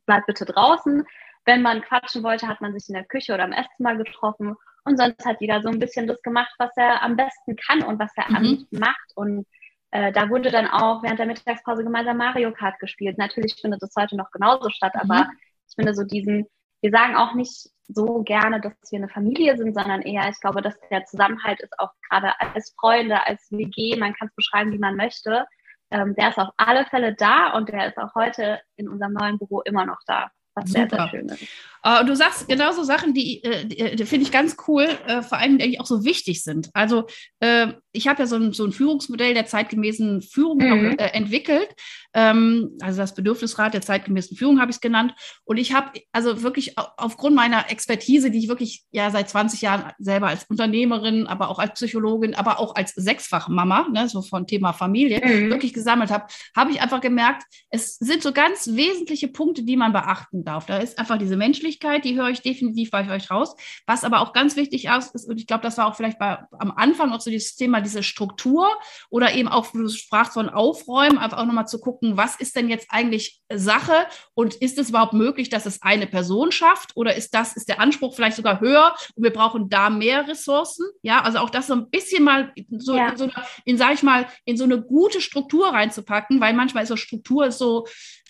bleib 0.05 0.25
bitte 0.25 0.45
draußen. 0.45 1.05
Wenn 1.45 1.61
man 1.61 1.81
quatschen 1.81 2.23
wollte, 2.23 2.47
hat 2.47 2.61
man 2.61 2.73
sich 2.73 2.87
in 2.89 2.95
der 2.95 3.05
Küche 3.05 3.33
oder 3.33 3.43
am 3.43 3.51
Esszimmer 3.51 3.95
getroffen. 3.95 4.55
Und 4.85 4.97
sonst 4.97 5.25
hat 5.25 5.39
jeder 5.39 5.61
so 5.61 5.69
ein 5.69 5.79
bisschen 5.79 6.07
das 6.07 6.21
gemacht, 6.21 6.53
was 6.57 6.71
er 6.75 7.01
am 7.03 7.15
besten 7.15 7.55
kann 7.55 7.83
und 7.83 7.99
was 7.99 8.11
er 8.15 8.29
mhm. 8.29 8.67
macht. 8.71 9.11
Und 9.15 9.47
äh, 9.93 10.11
da 10.11 10.27
wurde 10.27 10.49
dann 10.49 10.67
auch 10.67 11.03
während 11.03 11.19
der 11.19 11.27
Mittagspause 11.27 11.83
gemeinsam 11.83 12.17
Mario 12.17 12.51
Kart 12.51 12.79
gespielt. 12.79 13.19
Natürlich 13.19 13.55
findet 13.61 13.83
das 13.83 13.93
heute 13.95 14.15
noch 14.15 14.31
genauso 14.31 14.71
statt, 14.71 14.93
mhm. 14.95 15.11
aber 15.11 15.29
ich 15.69 15.75
finde 15.75 15.93
so 15.93 16.03
diesen, 16.03 16.47
wir 16.81 16.89
sagen 16.89 17.15
auch 17.15 17.35
nicht 17.35 17.69
so 17.87 18.23
gerne, 18.23 18.59
dass 18.59 18.73
wir 18.89 18.97
eine 18.97 19.09
Familie 19.09 19.55
sind, 19.55 19.75
sondern 19.75 20.01
eher, 20.01 20.27
ich 20.27 20.39
glaube, 20.39 20.63
dass 20.63 20.73
der 20.89 21.05
Zusammenhalt 21.05 21.61
ist 21.61 21.77
auch 21.77 21.91
gerade 22.09 22.33
als 22.39 22.73
Freunde, 22.79 23.27
als 23.27 23.51
WG, 23.51 23.95
man 23.95 24.15
kann 24.15 24.29
es 24.29 24.35
beschreiben, 24.35 24.71
wie 24.71 24.79
man 24.79 24.95
möchte. 24.95 25.45
Ähm, 25.91 26.15
der 26.15 26.29
ist 26.29 26.39
auf 26.39 26.49
alle 26.57 26.85
Fälle 26.85 27.13
da 27.13 27.53
und 27.53 27.69
der 27.69 27.89
ist 27.89 27.97
auch 27.99 28.15
heute 28.15 28.61
in 28.77 28.89
unserem 28.89 29.13
neuen 29.13 29.37
Büro 29.37 29.61
immer 29.61 29.85
noch 29.85 29.99
da 30.07 30.31
was 30.55 30.69
Super. 30.69 30.79
sehr, 30.79 30.89
sehr 30.89 31.09
schön 31.09 31.29
ist. 31.29 31.43
Uh, 31.85 32.05
du 32.05 32.15
sagst 32.15 32.47
genauso 32.47 32.83
Sachen, 32.83 33.13
die, 33.13 33.43
äh, 33.43 33.65
die, 33.65 33.79
äh, 33.79 33.95
die 33.95 34.05
finde 34.05 34.25
ich 34.25 34.31
ganz 34.31 34.55
cool, 34.67 34.87
uh, 35.09 35.21
vor 35.21 35.37
allem, 35.37 35.57
die 35.57 35.79
auch 35.79 35.85
so 35.85 36.03
wichtig 36.03 36.43
sind. 36.43 36.69
Also 36.73 37.07
uh, 37.43 37.73
ich 37.93 38.07
habe 38.07 38.23
ja 38.23 38.27
so 38.27 38.35
ein, 38.35 38.53
so 38.53 38.65
ein 38.65 38.71
Führungsmodell 38.71 39.33
der 39.35 39.45
zeitgemäßen 39.45 40.21
Führung 40.21 40.57
mhm. 40.57 40.89
noch, 40.89 40.97
entwickelt. 40.97 41.69
Ähm, 42.15 42.77
also 42.81 42.99
das 42.99 43.13
Bedürfnisrat 43.13 43.73
der 43.73 43.81
zeitgemäßen 43.81 44.35
Führung 44.35 44.59
habe 44.59 44.71
ich 44.71 44.77
es 44.77 44.81
genannt. 44.81 45.13
Und 45.45 45.57
ich 45.57 45.73
habe 45.73 45.91
also 46.11 46.41
wirklich 46.41 46.75
aufgrund 46.77 47.35
meiner 47.35 47.69
Expertise, 47.69 48.31
die 48.31 48.39
ich 48.39 48.47
wirklich 48.47 48.83
ja 48.91 49.11
seit 49.11 49.29
20 49.29 49.61
Jahren 49.61 49.91
selber 49.99 50.27
als 50.27 50.45
Unternehmerin, 50.45 51.27
aber 51.27 51.49
auch 51.49 51.59
als 51.59 51.73
Psychologin, 51.73 52.33
aber 52.33 52.59
auch 52.59 52.75
als 52.75 52.93
Sechsfachmama, 52.95 53.87
ne, 53.89 54.09
so 54.09 54.23
von 54.23 54.47
Thema 54.47 54.73
Familie, 54.73 55.21
mhm. 55.23 55.51
wirklich 55.51 55.73
gesammelt 55.73 56.09
habe, 56.09 56.25
habe 56.55 56.71
ich 56.71 56.81
einfach 56.81 57.01
gemerkt, 57.01 57.43
es 57.69 57.97
sind 57.97 58.23
so 58.23 58.31
ganz 58.31 58.69
wesentliche 58.73 59.27
Punkte, 59.27 59.63
die 59.63 59.77
man 59.77 59.93
beachten 59.93 60.43
darf. 60.43 60.65
Da 60.65 60.77
ist 60.77 60.97
einfach 60.97 61.19
diese 61.19 61.37
Menschlichkeit, 61.37 62.05
die 62.05 62.15
höre 62.15 62.29
ich 62.29 62.41
definitiv 62.41 62.89
bei 62.89 63.07
euch 63.09 63.29
raus. 63.29 63.55
Was 63.85 64.03
aber 64.03 64.21
auch 64.21 64.33
ganz 64.33 64.55
wichtig 64.55 64.85
ist, 64.85 65.27
und 65.27 65.39
ich 65.39 65.45
glaube, 65.45 65.61
das 65.61 65.77
war 65.77 65.87
auch 65.87 65.95
vielleicht 65.95 66.17
bei, 66.17 66.39
am 66.57 66.71
Anfang 66.71 67.11
auch 67.11 67.21
so 67.21 67.29
dieses 67.29 67.55
Thema, 67.55 67.82
diese 67.83 68.03
Struktur 68.03 68.67
oder 69.09 69.33
eben 69.33 69.47
auch, 69.47 69.71
du 69.71 69.87
sprachst 69.89 70.33
von 70.33 70.49
Aufräumen, 70.49 71.17
einfach 71.17 71.37
auch 71.37 71.45
nochmal 71.45 71.67
zu 71.67 71.79
gucken, 71.79 72.17
was 72.17 72.35
ist 72.35 72.55
denn 72.55 72.69
jetzt 72.69 72.87
eigentlich 72.89 73.41
Sache 73.53 74.07
und 74.33 74.55
ist 74.55 74.77
es 74.77 74.89
überhaupt 74.89 75.13
möglich, 75.13 75.49
dass 75.49 75.65
es 75.65 75.81
eine 75.81 76.07
Person 76.07 76.51
schafft 76.51 76.95
oder 76.95 77.15
ist 77.15 77.33
das, 77.33 77.55
ist 77.55 77.69
der 77.69 77.79
Anspruch 77.79 78.15
vielleicht 78.15 78.37
sogar 78.37 78.59
höher 78.59 78.95
und 79.15 79.23
wir 79.23 79.33
brauchen 79.33 79.69
da 79.69 79.89
mehr 79.89 80.27
Ressourcen? 80.27 80.85
Ja, 81.01 81.21
also 81.21 81.39
auch 81.39 81.49
das 81.49 81.67
so 81.67 81.73
ein 81.73 81.89
bisschen 81.89 82.23
mal 82.23 82.51
so, 82.69 82.95
ja. 82.95 83.09
in, 83.09 83.17
so 83.17 83.29
in, 83.65 83.77
sag 83.77 83.93
ich 83.93 84.03
mal, 84.03 84.27
in 84.45 84.57
so 84.57 84.63
eine 84.63 84.81
gute 84.81 85.21
Struktur 85.21 85.67
reinzupacken, 85.67 86.41
weil 86.41 86.53
manchmal 86.53 86.83
ist 86.83 86.89
so 86.89 86.97
Struktur 86.97 87.51
so, 87.51 87.85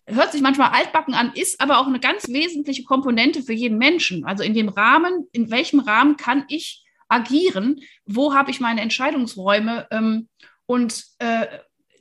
hört 0.06 0.32
sich 0.32 0.42
manchmal 0.42 0.72
altbacken 0.72 1.14
an, 1.14 1.32
ist 1.34 1.62
aber 1.62 1.80
auch 1.80 1.88
eine 1.88 2.00
ganz 2.00 2.28
wesentliche 2.28 2.84
Komponente 2.84 3.42
für 3.44 3.54
jeden 3.54 3.78
Menschen. 3.78 4.26
Also 4.26 4.44
in 4.44 4.54
dem 4.54 4.70
Rahmen, 4.70 5.28
in 5.32 5.50
welchem 5.50 5.80
Rahmen 5.80 6.18
kann 6.18 6.46
ich 6.50 6.84
agieren? 7.10 7.82
Wo 8.06 8.34
habe 8.34 8.52
ich 8.52 8.60
meine 8.60 8.82
Entscheidungsräume? 8.82 9.88
Ähm, 9.92 10.30
und 10.66 11.04
äh, 11.20 11.48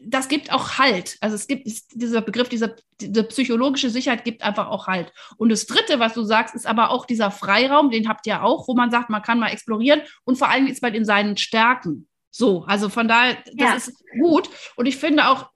das 0.04 0.28
gibt 0.28 0.52
auch 0.52 0.78
Halt. 0.78 1.16
Also 1.20 1.36
es 1.36 1.46
gibt 1.46 1.68
dieser 1.92 2.20
Begriff, 2.20 2.48
diese, 2.48 2.76
diese 3.00 3.24
psychologische 3.24 3.90
Sicherheit 3.90 4.24
gibt 4.24 4.42
einfach 4.42 4.68
auch 4.68 4.86
Halt. 4.86 5.12
Und 5.36 5.50
das 5.50 5.66
Dritte, 5.66 6.00
was 6.00 6.14
du 6.14 6.24
sagst, 6.24 6.54
ist 6.54 6.66
aber 6.66 6.90
auch 6.90 7.06
dieser 7.06 7.30
Freiraum, 7.30 7.90
den 7.90 8.08
habt 8.08 8.26
ihr 8.26 8.42
auch, 8.42 8.66
wo 8.68 8.74
man 8.74 8.90
sagt, 8.90 9.10
man 9.10 9.22
kann 9.22 9.38
mal 9.38 9.50
explorieren 9.50 10.02
und 10.24 10.36
vor 10.36 10.48
allem 10.48 10.66
ist 10.66 10.82
man 10.82 10.94
in 10.94 11.04
seinen 11.04 11.36
Stärken. 11.36 12.08
So, 12.30 12.64
also 12.64 12.88
von 12.88 13.08
daher, 13.08 13.36
das 13.54 13.54
ja. 13.54 13.74
ist 13.74 14.04
gut. 14.20 14.48
Und 14.76 14.86
ich 14.86 14.96
finde 14.96 15.28
auch, 15.28 15.50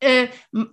äh, 0.00 0.28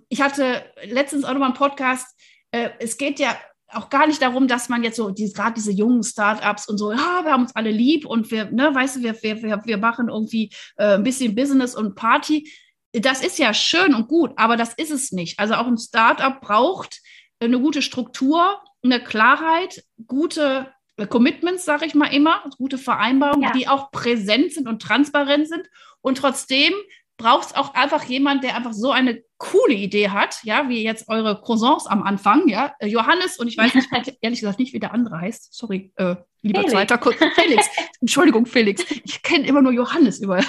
ich 0.08 0.20
hatte 0.22 0.64
letztens 0.84 1.24
auch 1.24 1.32
noch 1.32 1.40
mal 1.40 1.46
einen 1.46 1.54
Podcast, 1.54 2.18
äh, 2.50 2.70
es 2.78 2.96
geht 2.96 3.18
ja 3.18 3.36
auch 3.72 3.90
gar 3.90 4.06
nicht 4.06 4.22
darum, 4.22 4.48
dass 4.48 4.68
man 4.68 4.82
jetzt 4.82 4.96
so, 4.96 5.10
die, 5.10 5.32
gerade 5.32 5.54
diese 5.54 5.72
jungen 5.72 6.02
Startups 6.02 6.68
und 6.68 6.78
so, 6.78 6.92
ja, 6.92 7.24
wir 7.24 7.32
haben 7.32 7.42
uns 7.42 7.54
alle 7.54 7.70
lieb 7.70 8.06
und 8.06 8.30
wir, 8.30 8.50
ne, 8.50 8.74
weißt 8.74 8.96
du, 8.96 9.02
wir, 9.02 9.22
wir, 9.22 9.62
wir 9.64 9.78
machen 9.78 10.08
irgendwie 10.08 10.50
äh, 10.76 10.94
ein 10.94 11.02
bisschen 11.02 11.34
Business 11.34 11.74
und 11.74 11.94
Party. 11.94 12.50
Das 12.92 13.22
ist 13.22 13.38
ja 13.38 13.52
schön 13.52 13.94
und 13.94 14.08
gut, 14.08 14.32
aber 14.36 14.56
das 14.56 14.74
ist 14.74 14.90
es 14.90 15.12
nicht. 15.12 15.38
Also 15.38 15.54
auch 15.54 15.66
ein 15.66 15.76
Startup 15.76 16.40
braucht 16.40 17.00
eine 17.40 17.60
gute 17.60 17.82
Struktur, 17.82 18.60
eine 18.82 19.02
Klarheit, 19.02 19.84
gute 20.06 20.72
Commitments, 21.08 21.64
sage 21.64 21.86
ich 21.86 21.94
mal 21.94 22.12
immer, 22.12 22.42
gute 22.56 22.78
Vereinbarungen, 22.78 23.44
ja. 23.44 23.52
die 23.52 23.68
auch 23.68 23.90
präsent 23.90 24.52
sind 24.52 24.66
und 24.66 24.82
transparent 24.82 25.46
sind 25.48 25.68
und 26.00 26.18
trotzdem 26.18 26.72
braucht 27.18 27.48
es 27.48 27.54
auch 27.54 27.74
einfach 27.74 28.04
jemand, 28.04 28.42
der 28.44 28.56
einfach 28.56 28.72
so 28.72 28.90
eine 28.90 29.22
coole 29.38 29.74
Idee 29.74 30.10
hat, 30.10 30.40
ja, 30.42 30.68
wie 30.68 30.82
jetzt 30.82 31.08
eure 31.08 31.40
Croissants 31.40 31.86
am 31.86 32.02
Anfang, 32.02 32.48
ja, 32.48 32.74
äh, 32.80 32.88
Johannes 32.88 33.38
und 33.38 33.48
ich 33.48 33.56
weiß 33.56 33.74
nicht, 33.74 33.88
ehrlich 34.20 34.40
gesagt 34.40 34.58
nicht, 34.58 34.72
wie 34.72 34.80
der 34.80 34.92
andere 34.92 35.20
heißt. 35.20 35.54
Sorry, 35.54 35.92
äh, 35.96 36.16
lieber 36.42 36.60
Felix. 36.60 36.72
zweiter 36.72 36.98
kurz. 36.98 37.16
Felix, 37.34 37.66
Entschuldigung, 38.00 38.46
Felix. 38.46 38.84
Ich 39.04 39.22
kenne 39.22 39.46
immer 39.46 39.62
nur 39.62 39.72
Johannes 39.72 40.20
über, 40.20 40.44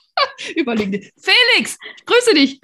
über 0.56 0.74
LinkedIn. 0.74 1.10
Felix, 1.18 1.78
ich 1.96 2.04
grüße 2.04 2.34
dich. 2.34 2.60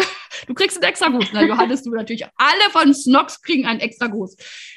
Du 0.47 0.55
kriegst 0.55 0.77
einen 0.77 0.89
extra 0.89 1.09
Gruß. 1.09 1.27
Na, 1.33 1.43
Johannes, 1.43 1.83
du 1.83 1.91
natürlich. 1.91 2.27
Alle 2.37 2.71
von 2.71 2.95
Snox 2.95 3.41
kriegen 3.41 3.67
einen 3.67 3.81
extra 3.81 4.09
Gruß. 4.09 4.37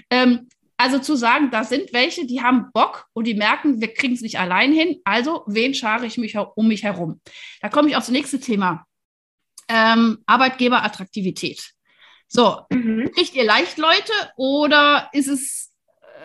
Ähm, 0.10 0.48
also 0.78 1.00
zu 1.00 1.16
sagen, 1.16 1.52
da 1.52 1.64
sind 1.64 1.94
welche, 1.94 2.26
die 2.26 2.42
haben 2.42 2.72
Bock 2.74 3.06
und 3.14 3.28
die 3.28 3.34
merken, 3.34 3.80
wir 3.80 3.94
kriegen 3.94 4.14
es 4.14 4.22
nicht 4.22 4.40
allein 4.40 4.74
hin. 4.74 5.00
Also, 5.06 5.44
wen 5.48 5.74
schare 5.74 6.06
ich 6.06 6.18
mich 6.18 6.38
um 6.38 6.68
mich 6.68 6.84
herum? 6.84 7.22
Da 7.62 7.70
komme 7.70 7.90
ich 7.90 7.96
aufs 7.96 8.10
nächste 8.10 8.40
Thema. 8.40 8.86
Ähm, 9.68 10.24
Arbeitgeberattraktivität. 10.26 11.72
So, 12.28 12.66
mhm. 12.70 13.12
kriegt 13.14 13.36
ihr 13.36 13.46
leicht 13.46 13.78
Leute 13.78 14.14
oder 14.36 15.10
ist 15.14 15.28
es, 15.28 15.74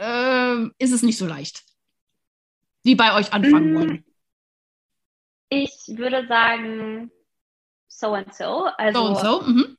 äh, 0.00 0.64
ist 0.78 0.92
es 0.92 1.02
nicht 1.02 1.18
so 1.18 1.26
leicht, 1.26 1.62
die 2.84 2.94
bei 2.94 3.14
euch 3.14 3.32
anfangen 3.32 3.72
mhm. 3.72 3.78
wollen? 3.78 4.04
Ich 5.50 5.72
würde 5.88 6.26
sagen, 6.26 7.10
so 7.88 8.14
and 8.14 8.34
so. 8.34 8.68
Also, 8.78 9.00
so 9.00 9.06
and 9.06 9.18
so. 9.18 9.42
Mhm. 9.42 9.76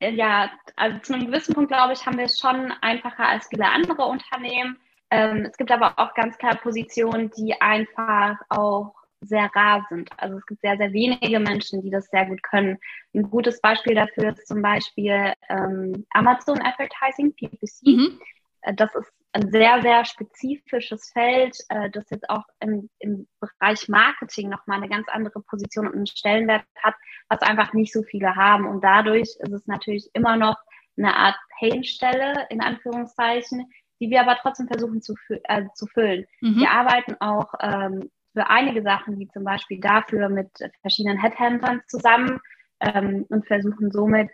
Äh, 0.00 0.12
ja, 0.12 0.50
also 0.76 0.98
zu 0.98 1.14
einem 1.14 1.26
gewissen 1.26 1.54
Punkt, 1.54 1.70
glaube 1.70 1.94
ich, 1.94 2.04
haben 2.04 2.18
wir 2.18 2.26
es 2.26 2.38
schon 2.38 2.72
einfacher 2.80 3.26
als 3.26 3.46
viele 3.48 3.68
andere 3.68 4.04
Unternehmen. 4.04 4.78
Ähm, 5.10 5.46
es 5.50 5.56
gibt 5.56 5.70
aber 5.70 5.98
auch 5.98 6.14
ganz 6.14 6.36
klar 6.38 6.56
Positionen, 6.56 7.30
die 7.30 7.60
einfach 7.60 8.36
auch 8.48 8.94
sehr 9.24 9.50
rar 9.54 9.86
sind. 9.88 10.10
Also 10.16 10.38
es 10.38 10.46
gibt 10.46 10.60
sehr, 10.60 10.76
sehr 10.76 10.92
wenige 10.92 11.40
Menschen, 11.40 11.82
die 11.82 11.90
das 11.90 12.06
sehr 12.06 12.26
gut 12.26 12.42
können. 12.42 12.78
Ein 13.14 13.30
gutes 13.30 13.60
Beispiel 13.60 13.94
dafür 13.94 14.30
ist 14.30 14.46
zum 14.46 14.62
Beispiel 14.62 15.32
ähm, 15.48 16.06
Amazon 16.10 16.60
Advertising, 16.62 17.34
PPC. 17.34 17.86
Mhm. 17.86 18.20
Äh, 18.62 18.74
das 18.74 18.94
ist 18.94 19.12
ein 19.32 19.50
sehr, 19.50 19.82
sehr 19.82 20.04
spezifisches 20.04 21.10
Feld, 21.12 21.56
äh, 21.68 21.90
das 21.90 22.08
jetzt 22.10 22.28
auch 22.30 22.44
im, 22.60 22.88
im 23.00 23.26
Bereich 23.40 23.88
Marketing 23.88 24.48
nochmal 24.48 24.78
eine 24.78 24.88
ganz 24.88 25.08
andere 25.08 25.40
Position 25.40 25.88
und 25.88 25.94
einen 25.94 26.06
Stellenwert 26.06 26.64
hat, 26.82 26.94
was 27.28 27.42
einfach 27.42 27.72
nicht 27.72 27.92
so 27.92 28.02
viele 28.02 28.36
haben. 28.36 28.66
Und 28.66 28.82
dadurch 28.82 29.36
ist 29.38 29.52
es 29.52 29.66
natürlich 29.66 30.08
immer 30.12 30.36
noch 30.36 30.56
eine 30.96 31.14
Art 31.16 31.36
Painstelle, 31.58 32.46
in 32.50 32.60
Anführungszeichen, 32.60 33.66
die 34.00 34.10
wir 34.10 34.20
aber 34.20 34.38
trotzdem 34.40 34.68
versuchen 34.68 35.02
zu, 35.02 35.14
äh, 35.44 35.64
zu 35.74 35.86
füllen. 35.86 36.26
Mhm. 36.40 36.56
Wir 36.60 36.70
arbeiten 36.70 37.16
auch 37.20 37.52
ähm, 37.60 38.10
für 38.34 38.50
einige 38.50 38.82
Sachen, 38.82 39.18
wie 39.18 39.28
zum 39.28 39.44
Beispiel 39.44 39.80
dafür 39.80 40.28
mit 40.28 40.50
verschiedenen 40.82 41.18
Headhuntern 41.18 41.82
zusammen 41.86 42.40
ähm, 42.80 43.24
und 43.30 43.46
versuchen 43.46 43.90
somit 43.90 44.30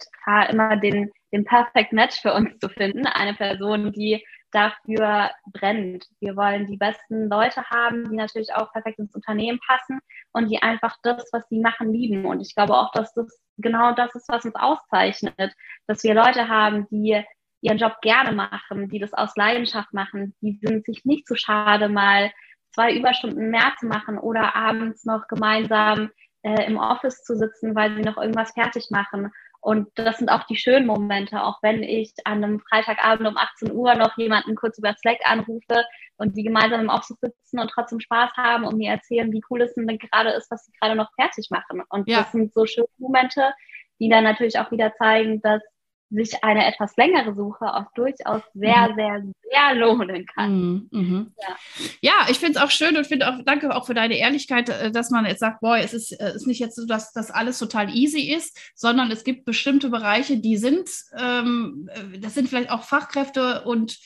immer 0.48 0.76
den, 0.76 1.10
den 1.32 1.44
Perfect 1.44 1.92
Match 1.92 2.20
für 2.20 2.34
uns 2.34 2.58
zu 2.58 2.68
finden. 2.68 3.06
Eine 3.06 3.34
Person, 3.34 3.92
die 3.92 4.24
dafür 4.52 5.30
brennt. 5.52 6.06
Wir 6.18 6.36
wollen 6.36 6.66
die 6.66 6.76
besten 6.76 7.28
Leute 7.28 7.62
haben, 7.70 8.10
die 8.10 8.16
natürlich 8.16 8.52
auch 8.54 8.72
perfekt 8.72 8.98
ins 8.98 9.14
Unternehmen 9.14 9.60
passen 9.64 10.00
und 10.32 10.48
die 10.50 10.60
einfach 10.60 10.96
das, 11.02 11.28
was 11.32 11.48
sie 11.48 11.60
machen, 11.60 11.92
lieben. 11.92 12.24
Und 12.24 12.40
ich 12.40 12.54
glaube 12.54 12.74
auch, 12.74 12.90
dass 12.92 13.14
das 13.14 13.40
genau 13.58 13.92
das 13.92 14.14
ist, 14.14 14.28
was 14.28 14.44
uns 14.44 14.56
auszeichnet, 14.56 15.54
dass 15.86 16.02
wir 16.02 16.14
Leute 16.14 16.48
haben, 16.48 16.88
die 16.90 17.22
ihren 17.60 17.78
Job 17.78 18.00
gerne 18.00 18.32
machen, 18.32 18.88
die 18.88 18.98
das 18.98 19.12
aus 19.12 19.36
Leidenschaft 19.36 19.92
machen, 19.92 20.34
die 20.40 20.58
sind 20.62 20.86
sich 20.86 21.04
nicht 21.04 21.26
zu 21.26 21.36
schade, 21.36 21.88
mal 21.88 22.32
zwei 22.72 22.94
Überstunden 22.94 23.50
mehr 23.50 23.72
zu 23.78 23.86
machen 23.86 24.18
oder 24.18 24.54
abends 24.54 25.04
noch 25.04 25.26
gemeinsam 25.28 26.10
äh, 26.42 26.66
im 26.66 26.78
Office 26.78 27.22
zu 27.22 27.36
sitzen, 27.36 27.74
weil 27.74 27.94
sie 27.94 28.02
noch 28.02 28.16
irgendwas 28.16 28.52
fertig 28.52 28.88
machen 28.90 29.30
und 29.60 29.88
das 29.94 30.18
sind 30.18 30.30
auch 30.30 30.44
die 30.44 30.56
schönen 30.56 30.86
Momente, 30.86 31.42
auch 31.42 31.58
wenn 31.62 31.82
ich 31.82 32.14
an 32.24 32.42
einem 32.42 32.60
Freitagabend 32.60 33.28
um 33.28 33.36
18 33.36 33.72
Uhr 33.72 33.94
noch 33.94 34.16
jemanden 34.16 34.54
kurz 34.54 34.78
über 34.78 34.94
Slack 34.94 35.18
anrufe 35.24 35.84
und 36.16 36.36
die 36.36 36.42
gemeinsam 36.42 36.80
im 36.80 36.88
Office 36.88 37.18
sitzen 37.20 37.60
und 37.60 37.70
trotzdem 37.70 38.00
Spaß 38.00 38.32
haben 38.36 38.64
und 38.64 38.78
mir 38.78 38.90
erzählen, 38.90 39.30
wie 39.32 39.42
cool 39.50 39.60
es 39.60 39.74
denn 39.74 39.86
gerade 39.86 40.30
ist, 40.30 40.50
was 40.50 40.64
sie 40.64 40.72
gerade 40.80 40.96
noch 40.96 41.10
fertig 41.14 41.48
machen. 41.50 41.82
Und 41.90 42.08
ja. 42.08 42.20
das 42.20 42.32
sind 42.32 42.54
so 42.54 42.64
schöne 42.64 42.88
Momente, 42.96 43.52
die 44.00 44.08
dann 44.08 44.24
natürlich 44.24 44.58
auch 44.58 44.70
wieder 44.70 44.94
zeigen, 44.94 45.42
dass 45.42 45.62
sich 46.10 46.42
eine 46.42 46.66
etwas 46.66 46.96
längere 46.96 47.34
Suche 47.34 47.72
auch 47.72 47.92
durchaus 47.94 48.42
sehr, 48.54 48.90
mhm. 48.90 48.94
sehr, 48.96 49.22
sehr 49.50 49.74
lohnen 49.74 50.26
kann. 50.26 50.52
Mhm. 50.52 50.88
mhm. 50.90 51.32
Ja. 51.40 51.56
ja. 52.00 52.26
ich 52.28 52.38
finde 52.38 52.58
es 52.58 52.64
auch 52.64 52.70
schön 52.70 52.96
und 52.96 53.06
finde 53.06 53.28
auch, 53.28 53.38
danke 53.44 53.74
auch 53.74 53.86
für 53.86 53.94
deine 53.94 54.18
Ehrlichkeit, 54.18 54.68
äh, 54.68 54.90
dass 54.90 55.10
man 55.10 55.24
jetzt 55.24 55.40
sagt, 55.40 55.60
boah, 55.60 55.78
es 55.78 55.94
ist, 55.94 56.12
äh, 56.12 56.34
ist 56.34 56.46
nicht 56.46 56.58
jetzt 56.58 56.76
so, 56.76 56.86
dass 56.86 57.12
das 57.12 57.30
alles 57.30 57.58
total 57.58 57.94
easy 57.94 58.32
ist, 58.32 58.58
sondern 58.74 59.10
es 59.10 59.24
gibt 59.24 59.44
bestimmte 59.44 59.88
Bereiche, 59.88 60.38
die 60.38 60.56
sind, 60.56 60.90
ähm, 61.16 61.88
äh, 61.92 62.18
das 62.18 62.34
sind 62.34 62.48
vielleicht 62.48 62.70
auch 62.70 62.82
Fachkräfte 62.82 63.62
und 63.62 63.98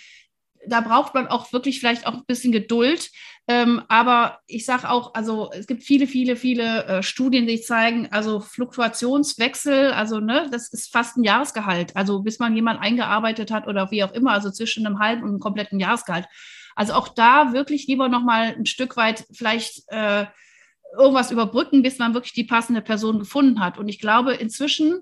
da 0.67 0.81
braucht 0.81 1.15
man 1.15 1.27
auch 1.27 1.53
wirklich 1.53 1.81
vielleicht 1.81 2.07
auch 2.07 2.15
ein 2.15 2.25
bisschen 2.27 2.53
Geduld. 2.53 3.11
Ähm, 3.47 3.83
aber 3.89 4.41
ich 4.47 4.65
sage 4.65 4.89
auch, 4.89 5.15
also 5.15 5.51
es 5.53 5.67
gibt 5.67 5.83
viele, 5.83 6.07
viele, 6.07 6.37
viele 6.37 6.85
äh, 6.87 7.03
Studien, 7.03 7.47
die 7.47 7.61
zeigen, 7.61 8.09
also 8.11 8.41
Fluktuationswechsel, 8.41 9.93
also 9.93 10.19
ne, 10.19 10.49
das 10.51 10.73
ist 10.73 10.91
fast 10.91 11.17
ein 11.17 11.25
Jahresgehalt. 11.25 11.95
Also 11.95 12.23
bis 12.23 12.39
man 12.39 12.57
jemand 12.57 12.81
eingearbeitet 12.81 13.51
hat 13.51 13.67
oder 13.67 13.91
wie 13.91 14.03
auch 14.03 14.13
immer, 14.13 14.33
also 14.33 14.51
zwischen 14.51 14.87
einem 14.87 14.99
halben 14.99 15.23
und 15.23 15.29
einem 15.29 15.41
kompletten 15.41 15.79
Jahresgehalt. 15.79 16.27
Also 16.75 16.95
auch 16.95 17.09
da 17.09 17.53
wirklich 17.53 17.87
lieber 17.87 18.09
nochmal 18.09 18.55
ein 18.57 18.67
Stück 18.67 18.97
weit 18.97 19.27
vielleicht 19.33 19.83
äh, 19.89 20.25
irgendwas 20.97 21.31
überbrücken, 21.31 21.83
bis 21.83 21.99
man 21.99 22.15
wirklich 22.15 22.33
die 22.33 22.45
passende 22.45 22.81
Person 22.81 23.19
gefunden 23.19 23.61
hat. 23.61 23.79
Und 23.79 23.89
ich 23.89 24.01
glaube 24.01 24.35
inzwischen 24.35 25.01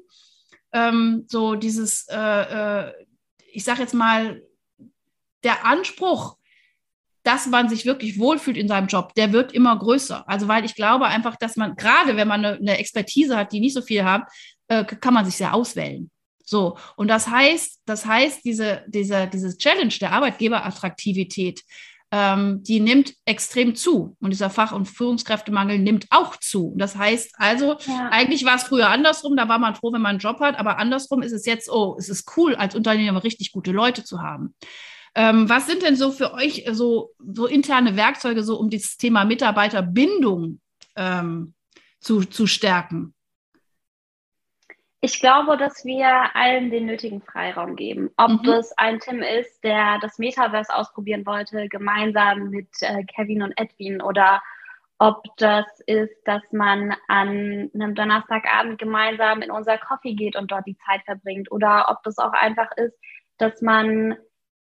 ähm, 0.72 1.26
so 1.28 1.54
dieses, 1.54 2.08
äh, 2.08 2.86
äh 2.86 2.92
ich 3.54 3.64
sage 3.64 3.82
jetzt 3.82 3.94
mal, 3.94 4.42
der 5.44 5.64
Anspruch, 5.64 6.36
dass 7.22 7.46
man 7.46 7.68
sich 7.68 7.86
wirklich 7.86 8.18
wohlfühlt 8.18 8.56
in 8.56 8.68
seinem 8.68 8.88
Job, 8.88 9.14
der 9.14 9.32
wird 9.32 9.52
immer 9.52 9.78
größer. 9.78 10.28
Also 10.28 10.48
weil 10.48 10.64
ich 10.64 10.74
glaube 10.74 11.06
einfach, 11.06 11.36
dass 11.36 11.56
man, 11.56 11.76
gerade 11.76 12.16
wenn 12.16 12.28
man 12.28 12.44
eine, 12.44 12.56
eine 12.58 12.78
Expertise 12.78 13.36
hat, 13.36 13.52
die 13.52 13.60
nicht 13.60 13.74
so 13.74 13.82
viel 13.82 14.04
hat, 14.04 14.22
äh, 14.68 14.84
kann 14.84 15.14
man 15.14 15.24
sich 15.24 15.36
sehr 15.36 15.54
auswählen. 15.54 16.10
So, 16.44 16.76
und 16.96 17.08
das 17.08 17.28
heißt, 17.28 17.82
das 17.86 18.04
heißt, 18.04 18.44
diese, 18.44 18.82
diese, 18.88 19.28
diese 19.28 19.56
Challenge 19.56 19.94
der 20.00 20.12
Arbeitgeberattraktivität, 20.12 21.62
ähm, 22.10 22.62
die 22.62 22.80
nimmt 22.80 23.14
extrem 23.24 23.74
zu. 23.74 24.16
Und 24.20 24.30
dieser 24.30 24.50
Fach- 24.50 24.72
und 24.72 24.86
Führungskräftemangel 24.86 25.78
nimmt 25.78 26.06
auch 26.10 26.36
zu. 26.36 26.74
Das 26.76 26.96
heißt 26.96 27.36
also, 27.38 27.76
ja. 27.86 28.08
eigentlich 28.10 28.44
war 28.44 28.56
es 28.56 28.64
früher 28.64 28.88
andersrum, 28.90 29.36
da 29.36 29.48
war 29.48 29.58
man 29.58 29.74
froh, 29.74 29.92
wenn 29.92 30.02
man 30.02 30.10
einen 30.10 30.18
Job 30.18 30.40
hat, 30.40 30.58
aber 30.58 30.78
andersrum 30.78 31.22
ist 31.22 31.32
es 31.32 31.46
jetzt, 31.46 31.70
oh, 31.70 31.96
es 31.98 32.08
ist 32.08 32.30
cool, 32.36 32.54
als 32.54 32.74
Unternehmer 32.74 33.24
richtig 33.24 33.52
gute 33.52 33.72
Leute 33.72 34.04
zu 34.04 34.20
haben. 34.20 34.54
Ähm, 35.14 35.48
was 35.48 35.66
sind 35.66 35.82
denn 35.82 35.96
so 35.96 36.10
für 36.10 36.32
euch 36.32 36.66
äh, 36.66 36.74
so, 36.74 37.10
so 37.18 37.46
interne 37.46 37.96
Werkzeuge, 37.96 38.42
so 38.42 38.58
um 38.58 38.70
dieses 38.70 38.96
Thema 38.96 39.24
Mitarbeiterbindung 39.24 40.60
ähm, 40.96 41.54
zu, 42.00 42.24
zu 42.24 42.46
stärken? 42.46 43.14
Ich 45.04 45.18
glaube, 45.18 45.56
dass 45.56 45.84
wir 45.84 46.34
allen 46.36 46.70
den 46.70 46.86
nötigen 46.86 47.20
Freiraum 47.22 47.74
geben. 47.74 48.10
Ob 48.16 48.30
mhm. 48.30 48.42
das 48.44 48.72
ein 48.78 49.00
Tim 49.00 49.20
ist, 49.20 49.62
der 49.64 49.98
das 50.00 50.18
Metaverse 50.18 50.72
ausprobieren 50.72 51.26
wollte, 51.26 51.68
gemeinsam 51.68 52.50
mit 52.50 52.68
äh, 52.80 53.02
Kevin 53.04 53.42
und 53.42 53.52
Edwin, 53.56 54.00
oder 54.00 54.40
ob 54.98 55.24
das 55.38 55.66
ist, 55.86 56.14
dass 56.24 56.42
man 56.52 56.94
an 57.08 57.68
einem 57.74 57.94
Donnerstagabend 57.96 58.78
gemeinsam 58.78 59.42
in 59.42 59.50
unser 59.50 59.76
Coffee 59.76 60.14
geht 60.14 60.36
und 60.36 60.52
dort 60.52 60.66
die 60.66 60.78
Zeit 60.86 61.02
verbringt, 61.04 61.50
oder 61.50 61.86
ob 61.88 62.04
das 62.04 62.18
auch 62.18 62.32
einfach 62.32 62.70
ist, 62.76 62.96
dass 63.38 63.60
man 63.60 64.16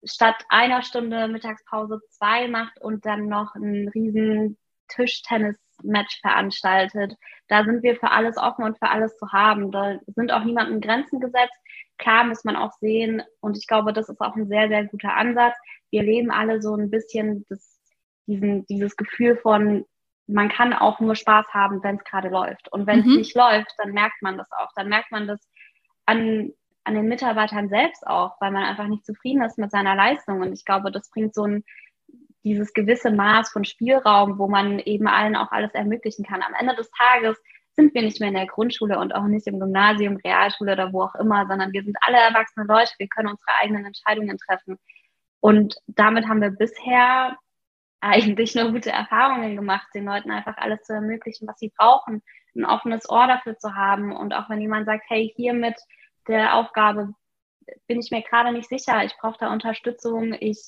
statt 0.04 0.44
einer 0.48 0.82
Stunde 0.82 1.28
Mittagspause 1.28 2.00
zwei 2.10 2.48
macht 2.48 2.80
und 2.80 3.04
dann 3.06 3.26
noch 3.28 3.54
ein 3.54 3.88
riesen 3.88 4.56
Tischtennis-Match 4.88 6.20
veranstaltet. 6.20 7.14
Da 7.48 7.64
sind 7.64 7.82
wir 7.82 7.96
für 7.96 8.10
alles 8.10 8.36
offen 8.36 8.64
und 8.64 8.78
für 8.78 8.88
alles 8.88 9.16
zu 9.16 9.32
haben. 9.32 9.70
Da 9.70 9.98
sind 10.14 10.32
auch 10.32 10.44
niemandem 10.44 10.80
Grenzen 10.80 11.20
gesetzt. 11.20 11.56
Klar 11.98 12.24
muss 12.24 12.44
man 12.44 12.56
auch 12.56 12.72
sehen, 12.80 13.22
und 13.40 13.58
ich 13.58 13.66
glaube, 13.66 13.92
das 13.92 14.08
ist 14.08 14.20
auch 14.20 14.34
ein 14.34 14.48
sehr, 14.48 14.68
sehr 14.68 14.86
guter 14.86 15.14
Ansatz. 15.14 15.56
Wir 15.90 16.02
leben 16.02 16.30
alle 16.30 16.62
so 16.62 16.74
ein 16.74 16.90
bisschen 16.90 17.44
das, 17.48 17.78
diesen, 18.26 18.64
dieses 18.66 18.96
Gefühl 18.96 19.36
von, 19.36 19.84
man 20.26 20.48
kann 20.48 20.72
auch 20.72 21.00
nur 21.00 21.16
Spaß 21.16 21.46
haben, 21.52 21.82
wenn 21.82 21.96
es 21.96 22.04
gerade 22.04 22.28
läuft. 22.28 22.72
Und 22.72 22.86
wenn 22.86 23.00
es 23.00 23.06
mhm. 23.06 23.16
nicht 23.16 23.34
läuft, 23.34 23.72
dann 23.78 23.92
merkt 23.92 24.22
man 24.22 24.38
das 24.38 24.50
auch. 24.52 24.70
Dann 24.76 24.88
merkt 24.88 25.10
man 25.10 25.26
das 25.26 25.40
an 26.06 26.52
an 26.84 26.94
den 26.94 27.06
Mitarbeitern 27.06 27.68
selbst 27.68 28.06
auch, 28.06 28.40
weil 28.40 28.50
man 28.50 28.64
einfach 28.64 28.86
nicht 28.86 29.06
zufrieden 29.06 29.42
ist 29.42 29.58
mit 29.58 29.70
seiner 29.70 29.94
Leistung. 29.94 30.40
Und 30.40 30.52
ich 30.52 30.64
glaube, 30.64 30.90
das 30.90 31.10
bringt 31.10 31.34
so 31.34 31.44
ein 31.44 31.64
dieses 32.42 32.72
gewisse 32.72 33.10
Maß 33.10 33.50
von 33.50 33.64
Spielraum, 33.64 34.38
wo 34.38 34.48
man 34.48 34.78
eben 34.78 35.06
allen 35.06 35.36
auch 35.36 35.52
alles 35.52 35.72
ermöglichen 35.74 36.24
kann. 36.24 36.42
Am 36.42 36.54
Ende 36.58 36.74
des 36.74 36.90
Tages 36.90 37.36
sind 37.76 37.94
wir 37.94 38.02
nicht 38.02 38.20
mehr 38.20 38.30
in 38.30 38.34
der 38.34 38.46
Grundschule 38.46 38.98
und 38.98 39.14
auch 39.14 39.24
nicht 39.24 39.46
im 39.46 39.60
Gymnasium, 39.60 40.16
Realschule 40.16 40.72
oder 40.72 40.92
wo 40.92 41.02
auch 41.02 41.14
immer, 41.16 41.46
sondern 41.46 41.72
wir 41.72 41.82
sind 41.82 41.96
alle 42.00 42.16
erwachsene 42.16 42.66
Leute. 42.66 42.92
Wir 42.98 43.08
können 43.08 43.28
unsere 43.28 43.52
eigenen 43.60 43.84
Entscheidungen 43.84 44.38
treffen. 44.38 44.78
Und 45.40 45.76
damit 45.86 46.28
haben 46.28 46.40
wir 46.40 46.50
bisher 46.50 47.36
eigentlich 48.00 48.54
nur 48.54 48.72
gute 48.72 48.90
Erfahrungen 48.90 49.56
gemacht, 49.56 49.88
den 49.94 50.06
Leuten 50.06 50.30
einfach 50.30 50.56
alles 50.56 50.82
zu 50.82 50.94
ermöglichen, 50.94 51.46
was 51.46 51.58
sie 51.58 51.72
brauchen, 51.76 52.22
ein 52.56 52.64
offenes 52.64 53.08
Ohr 53.08 53.26
dafür 53.26 53.58
zu 53.58 53.74
haben 53.74 54.12
und 54.12 54.34
auch 54.34 54.48
wenn 54.48 54.60
jemand 54.60 54.86
sagt, 54.86 55.04
hey, 55.08 55.32
hier 55.36 55.52
mit 55.52 55.76
der 56.28 56.56
Aufgabe 56.56 57.14
bin 57.86 58.00
ich 58.00 58.10
mir 58.10 58.22
gerade 58.22 58.52
nicht 58.52 58.68
sicher, 58.68 59.04
ich 59.04 59.16
brauche 59.18 59.38
da 59.38 59.52
Unterstützung, 59.52 60.34
ich 60.38 60.58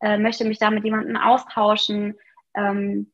äh, 0.00 0.18
möchte 0.18 0.44
mich 0.44 0.58
da 0.58 0.70
mit 0.70 0.84
jemandem 0.84 1.16
austauschen. 1.16 2.14
Ähm, 2.54 3.12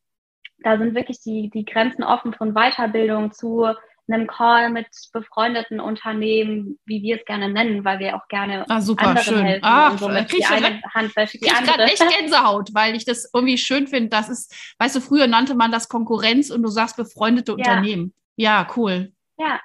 da 0.59 0.77
sind 0.77 0.95
wirklich 0.95 1.21
die, 1.21 1.49
die 1.49 1.65
Grenzen 1.65 2.03
offen 2.03 2.33
von 2.33 2.53
Weiterbildung 2.53 3.31
zu 3.31 3.67
einem 4.07 4.27
Call 4.27 4.69
mit 4.69 4.87
befreundeten 5.13 5.79
Unternehmen, 5.79 6.77
wie 6.85 7.01
wir 7.01 7.17
es 7.17 7.25
gerne 7.25 7.49
nennen, 7.49 7.85
weil 7.85 7.99
wir 7.99 8.15
auch 8.15 8.27
gerne 8.27 8.65
ah, 8.69 8.81
super, 8.81 9.07
anderen 9.07 9.23
schön. 9.23 9.45
helfen. 9.45 9.63
Ach, 9.63 9.91
und 9.91 9.99
somit 9.99 10.31
die 10.31 10.45
eine 10.45 10.81
Hand 10.93 11.15
wäscht 11.15 11.35
die 11.35 11.49
andere. 11.49 11.83
echt 11.83 12.03
Gänsehaut, 12.09 12.73
weil 12.73 12.95
ich 12.95 13.05
das 13.05 13.29
irgendwie 13.33 13.57
schön 13.57 13.87
finde. 13.87 14.09
Das 14.09 14.29
ist, 14.29 14.53
weißt 14.79 14.97
du, 14.97 14.99
früher 14.99 15.27
nannte 15.27 15.55
man 15.55 15.71
das 15.71 15.87
Konkurrenz 15.87 16.49
und 16.49 16.63
du 16.63 16.69
sagst 16.69 16.97
befreundete 16.97 17.53
ja. 17.53 17.57
Unternehmen. 17.57 18.13
Ja, 18.35 18.67
cool. 18.75 19.13
Ja. 19.37 19.61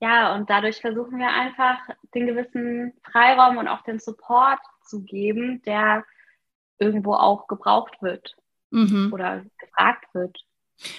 Ja, 0.00 0.34
und 0.34 0.50
dadurch 0.50 0.80
versuchen 0.80 1.18
wir 1.18 1.28
einfach, 1.28 1.78
den 2.14 2.26
gewissen 2.26 2.92
Freiraum 3.10 3.56
und 3.56 3.68
auch 3.68 3.82
den 3.82 3.98
Support 3.98 4.60
zu 4.82 5.02
geben, 5.02 5.62
der 5.62 6.04
irgendwo 6.78 7.14
auch 7.14 7.46
gebraucht 7.46 8.02
wird 8.02 8.36
mhm. 8.70 9.10
oder 9.12 9.44
gefragt 9.58 10.04
wird. 10.12 10.38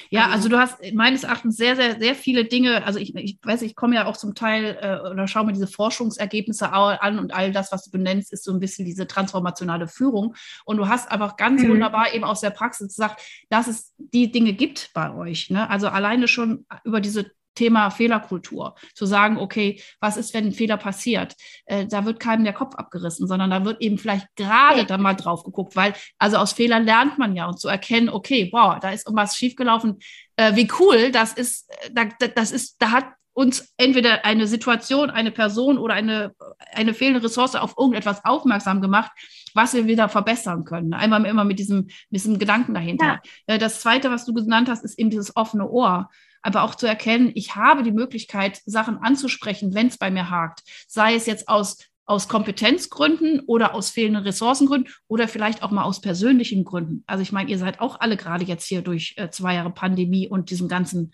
Ja, 0.10 0.25
also, 0.25 0.34
also 0.34 0.50
du 0.50 0.58
hast 0.58 0.94
meines 0.94 1.24
Erachtens 1.24 1.56
sehr, 1.56 1.75
sehr, 1.75 2.00
sehr 2.00 2.16
viele 2.16 2.46
Dinge. 2.46 2.84
Also 2.84 2.98
ich, 3.00 3.16
ich 3.16 3.38
weiß, 3.44 3.62
ich 3.62 3.75
komme 3.75 3.96
ja 3.96 4.08
auch 4.08 4.18
zum 4.18 4.34
Teil 4.34 4.77
äh, 4.82 5.08
oder 5.08 5.27
schaue 5.27 5.46
mir 5.46 5.54
diese 5.54 5.68
Forschungsergebnisse 5.68 6.72
an 6.72 7.20
und 7.20 7.34
all 7.34 7.51
das, 7.51 7.72
was 7.72 7.84
du 7.84 7.92
benennst, 7.92 8.34
ist 8.34 8.44
so 8.44 8.51
ein 8.51 8.60
bisschen 8.60 8.86
diese 8.86 9.06
transformationale 9.06 9.88
Führung. 9.88 10.36
Und 10.66 10.77
du 10.77 10.88
hast 10.88 11.12
einfach 11.12 11.36
ganz 11.38 11.62
mhm. 11.62 11.70
wunderbar 11.70 12.13
eben 12.13 12.24
aus 12.24 12.42
der 12.42 12.50
Praxis 12.50 12.88
gesagt, 12.88 13.22
dass 13.50 13.68
es 13.68 13.94
die 13.98 14.32
Dinge 14.32 14.54
gibt 14.54 14.92
bei 14.96 15.13
euch. 15.13 15.51
Ne? 15.51 15.70
Also 15.70 15.89
alleine 15.89 16.27
schon 16.27 16.66
über 16.84 17.00
diese 17.00 17.37
Thema 17.58 17.90
Fehlerkultur. 17.90 18.76
Zu 18.94 19.06
sagen, 19.06 19.38
okay, 19.38 19.82
was 20.00 20.16
ist, 20.16 20.34
wenn 20.34 20.46
ein 20.46 20.52
Fehler 20.52 20.78
passiert? 20.78 21.36
Äh, 21.66 21.88
da 21.88 22.06
wird 22.06 22.20
keinem 22.20 22.44
der 22.44 22.54
Kopf 22.54 22.76
abgerissen, 22.76 23.28
sondern 23.28 23.50
da 23.50 23.66
wird 23.66 23.82
eben 23.82 23.98
vielleicht 23.98 24.28
gerade 24.36 24.86
da 24.86 24.98
mal 24.98 25.16
drauf 25.16 25.44
geguckt, 25.44 25.76
weil 25.76 25.94
also 26.20 26.38
aus 26.38 26.54
Fehlern 26.54 26.86
lernt 26.86 27.18
man 27.18 27.36
ja 27.36 27.48
und 27.48 27.60
zu 27.60 27.68
erkennen, 27.68 28.10
okay, 28.10 28.50
wow, 28.52 28.78
da 28.80 28.92
ist 28.92 29.08
irgendwas 29.08 29.36
schiefgelaufen. 29.36 29.98
Äh, 30.36 30.56
wie 30.56 30.70
cool, 30.80 31.12
das 31.12 31.34
ist, 31.34 31.70
äh, 31.70 31.90
da, 31.92 32.28
das 32.28 32.52
ist, 32.52 32.78
da 32.80 32.92
hat 32.92 33.06
uns 33.34 33.72
entweder 33.78 34.26
eine 34.26 34.48
Situation, 34.48 35.12
eine 35.12 35.30
Person 35.30 35.78
oder 35.78 35.94
eine, 35.94 36.34
eine 36.74 36.96
fehlende 36.96 37.24
Ressource 37.24 37.56
auf 37.56 37.76
irgendetwas 37.78 38.26
aufmerksam 38.26 38.82
gemacht, 38.82 39.12
was 39.54 39.76
wir 39.76 39.86
wieder 39.86 40.10
verbessern 40.10 40.64
können. 40.64 40.96
Einmal 40.96 41.24
immer 41.26 41.44
mit 41.44 41.60
diesem, 41.60 41.88
mit 42.10 42.22
diesem 42.22 42.40
Gedanken 42.40 42.74
dahinter. 42.74 43.20
Ja. 43.48 43.56
Äh, 43.56 43.58
das 43.60 43.82
Zweite, 43.82 44.10
was 44.10 44.26
du 44.26 44.34
genannt 44.34 44.70
hast, 44.70 44.84
ist 44.84 44.98
eben 44.98 45.12
dieses 45.12 45.36
offene 45.36 45.70
Ohr 45.70 46.10
aber 46.41 46.63
auch 46.63 46.75
zu 46.75 46.88
erkennen, 46.88 47.32
ich 47.36 47.56
habe 47.56 47.84
die 47.84 47.91
Möglichkeit, 47.91 48.62
Sachen 48.65 48.98
anzusprechen, 48.98 49.74
wenn 49.74 49.88
es 49.88 49.98
bei 49.98 50.12
mir 50.12 50.29
hakt. 50.29 50.62
Sei 50.88 51.15
es 51.15 51.25
jetzt 51.25 51.48
aus, 51.50 51.77
aus 52.06 52.27
Kompetenzgründen 52.27 53.41
oder 53.41 53.74
aus 53.74 53.89
fehlenden 53.89 54.24
Ressourcengründen 54.24 54.91
oder 55.08 55.27
vielleicht 55.27 55.63
auch 55.63 55.72
mal 55.72 55.84
aus 55.84 56.01
persönlichen 56.01 56.63
Gründen. 56.63 57.03
Also 57.06 57.22
ich 57.22 57.32
meine, 57.32 57.50
ihr 57.50 57.58
seid 57.58 57.79
auch 57.82 58.00
alle 58.00 58.17
gerade 58.17 58.46
jetzt 58.46 58.65
hier 58.65 58.82
durch 58.82 59.15
äh, 59.17 59.29
zwei 59.29 59.56
Jahre 59.56 59.72
Pandemie 59.72 60.27
und 60.27 60.50
diesem 60.50 60.67
ganzen 60.67 61.13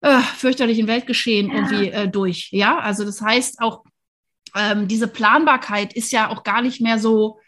äh, 0.00 0.20
fürchterlichen 0.20 0.86
Weltgeschehen 0.86 1.48
ja. 1.48 1.54
irgendwie 1.54 1.90
äh, 1.90 2.08
durch. 2.08 2.50
Ja, 2.52 2.78
also 2.78 3.04
das 3.04 3.20
heißt 3.20 3.60
auch, 3.60 3.84
ähm, 4.54 4.88
diese 4.88 5.08
Planbarkeit 5.08 5.92
ist 5.92 6.12
ja 6.12 6.30
auch 6.30 6.44
gar 6.44 6.62
nicht 6.62 6.80
mehr 6.80 6.98
so, 6.98 7.40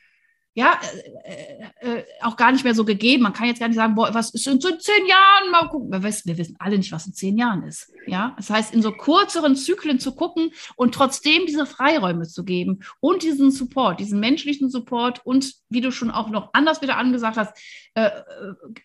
ja, 0.54 0.80
äh, 1.24 1.64
äh, 1.80 1.98
äh, 1.98 2.04
auch 2.22 2.36
gar 2.36 2.50
nicht 2.50 2.64
mehr 2.64 2.74
so 2.74 2.84
gegeben. 2.84 3.22
Man 3.22 3.32
kann 3.32 3.46
jetzt 3.46 3.60
gar 3.60 3.68
nicht 3.68 3.76
sagen, 3.76 3.94
boah, 3.94 4.12
was 4.12 4.30
ist 4.30 4.48
in 4.48 4.60
so 4.60 4.70
zehn 4.76 5.06
Jahren? 5.06 5.50
Mal 5.52 5.68
gucken. 5.68 5.92
Wir 5.92 6.02
wissen, 6.02 6.28
wir 6.28 6.38
wissen 6.38 6.56
alle 6.58 6.76
nicht, 6.76 6.90
was 6.90 7.06
in 7.06 7.14
zehn 7.14 7.38
Jahren 7.38 7.62
ist. 7.62 7.92
Ja, 8.06 8.34
das 8.36 8.50
heißt, 8.50 8.74
in 8.74 8.82
so 8.82 8.90
kürzeren 8.90 9.54
Zyklen 9.54 10.00
zu 10.00 10.14
gucken 10.14 10.52
und 10.74 10.94
trotzdem 10.94 11.46
diese 11.46 11.66
Freiräume 11.66 12.26
zu 12.26 12.44
geben 12.44 12.80
und 12.98 13.22
diesen 13.22 13.52
Support, 13.52 14.00
diesen 14.00 14.18
menschlichen 14.18 14.70
Support 14.70 15.24
und 15.24 15.54
wie 15.68 15.80
du 15.80 15.92
schon 15.92 16.10
auch 16.10 16.30
noch 16.30 16.50
anders 16.52 16.82
wieder 16.82 16.96
angesagt 16.96 17.36
hast, 17.36 17.56
äh, 17.94 18.06
äh 18.06 18.10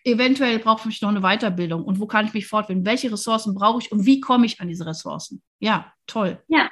eventuell 0.04 0.60
brauche 0.60 0.88
ich 0.88 1.02
noch 1.02 1.08
eine 1.08 1.20
Weiterbildung 1.20 1.84
und 1.84 1.98
wo 1.98 2.06
kann 2.06 2.26
ich 2.26 2.32
mich 2.32 2.46
fortbilden? 2.46 2.86
Welche 2.86 3.10
Ressourcen 3.10 3.54
brauche 3.54 3.80
ich 3.80 3.90
und 3.90 4.06
wie 4.06 4.20
komme 4.20 4.46
ich 4.46 4.60
an 4.60 4.68
diese 4.68 4.86
Ressourcen? 4.86 5.42
Ja, 5.58 5.92
toll. 6.06 6.40
Ja, 6.46 6.70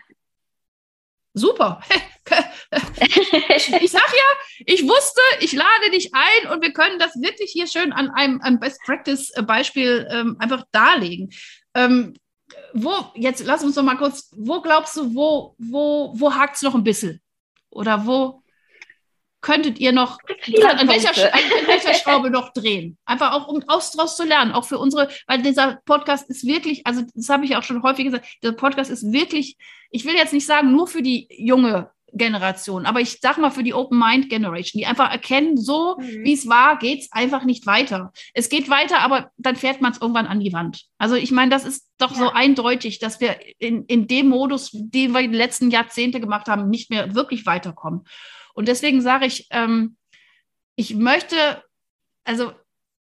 Super. 1.35 1.81
ich 3.01 3.91
sag 3.91 4.13
ja, 4.13 4.63
ich 4.67 4.83
wusste, 4.85 5.21
ich 5.41 5.53
lade 5.53 5.91
dich 5.93 6.13
ein 6.15 6.51
und 6.51 6.63
wir 6.63 6.73
können 6.73 6.99
das 6.99 7.15
wirklich 7.21 7.51
hier 7.53 7.67
schön 7.67 7.93
an 7.93 8.11
einem, 8.11 8.41
einem 8.41 8.61
Best-Practice-Beispiel 8.61 10.09
ähm, 10.11 10.37
einfach 10.39 10.65
darlegen. 10.73 11.31
Ähm, 11.75 12.15
wo, 12.73 12.93
jetzt 13.15 13.45
lass 13.45 13.65
uns 13.65 13.75
doch 13.75 13.83
mal 13.83 13.97
kurz, 13.97 14.31
wo 14.37 14.61
glaubst 14.61 14.97
du, 14.97 15.15
wo, 15.15 15.55
wo, 15.59 16.13
wo 16.15 16.35
hakt 16.35 16.57
es 16.57 16.63
noch 16.63 16.75
ein 16.75 16.85
bisschen? 16.85 17.21
Oder 17.71 18.07
wo, 18.07 18.43
könntet 19.45 19.79
ihr 19.79 19.93
noch, 19.93 20.19
an 20.23 20.89
welcher, 20.89 21.35
an 21.35 21.41
welcher 21.67 21.95
Schraube 21.95 22.31
noch 22.31 22.55
drehen? 22.55 22.97
Einfach 23.05 23.33
auch, 23.33 23.47
um 23.47 23.63
aus, 23.67 23.93
daraus 23.93 24.17
zu 24.17 24.25
lernen, 24.25 24.53
auch 24.53 24.65
für 24.65 24.79
unsere, 24.79 25.11
weil 25.27 25.43
dieser 25.43 25.81
Podcast 25.85 26.31
ist 26.31 26.47
wirklich, 26.47 26.87
also 26.87 27.03
das 27.15 27.29
habe 27.29 27.45
ich 27.45 27.55
auch 27.55 27.63
schon 27.63 27.83
häufig 27.83 28.07
gesagt, 28.07 28.27
der 28.43 28.53
Podcast 28.53 28.91
ist 28.91 29.13
wirklich, 29.13 29.59
ich 29.91 30.07
will 30.07 30.15
jetzt 30.15 30.33
nicht 30.33 30.47
sagen, 30.47 30.73
nur 30.73 30.87
für 30.87 31.03
die 31.03 31.29
junge 31.31 31.91
Generation, 32.15 32.87
aber 32.87 33.01
ich 33.01 33.19
sag 33.21 33.39
mal 33.39 33.51
für 33.51 33.63
die 33.63 33.75
Open 33.75 33.99
Mind 33.99 34.29
Generation, 34.29 34.79
die 34.79 34.87
einfach 34.87 35.11
erkennen, 35.11 35.57
so 35.57 35.97
mhm. 35.99 36.25
wie 36.25 36.33
es 36.33 36.49
war, 36.49 36.79
geht 36.79 37.01
es 37.03 37.13
einfach 37.13 37.45
nicht 37.45 37.67
weiter. 37.67 38.13
Es 38.33 38.49
geht 38.49 38.71
weiter, 38.71 39.01
aber 39.01 39.31
dann 39.37 39.57
fährt 39.57 39.81
man 39.81 39.93
es 39.93 40.01
irgendwann 40.01 40.27
an 40.27 40.41
die 40.41 40.53
Wand. 40.53 40.85
Also 40.99 41.17
ich 41.17 41.33
meine, 41.33 41.51
das 41.51 41.65
ist 41.65 41.89
doch 41.99 42.13
ja. 42.13 42.19
so 42.19 42.31
eindeutig, 42.31 42.99
dass 42.99 43.21
wir 43.21 43.37
in, 43.59 43.85
in 43.87 44.07
dem 44.07 44.29
Modus, 44.29 44.71
den 44.73 45.13
wir 45.13 45.23
die 45.23 45.35
letzten 45.35 45.71
Jahrzehnte 45.71 46.21
gemacht 46.21 46.49
haben, 46.49 46.71
nicht 46.71 46.91
mehr 46.91 47.15
wirklich 47.15 47.47
weiterkommen. 47.47 48.05
Und 48.55 48.69
deswegen 48.69 49.01
sage 49.01 49.27
ich, 49.27 49.49
ähm, 49.51 49.97
ich 50.77 50.95
möchte, 50.95 51.63
also 52.25 52.53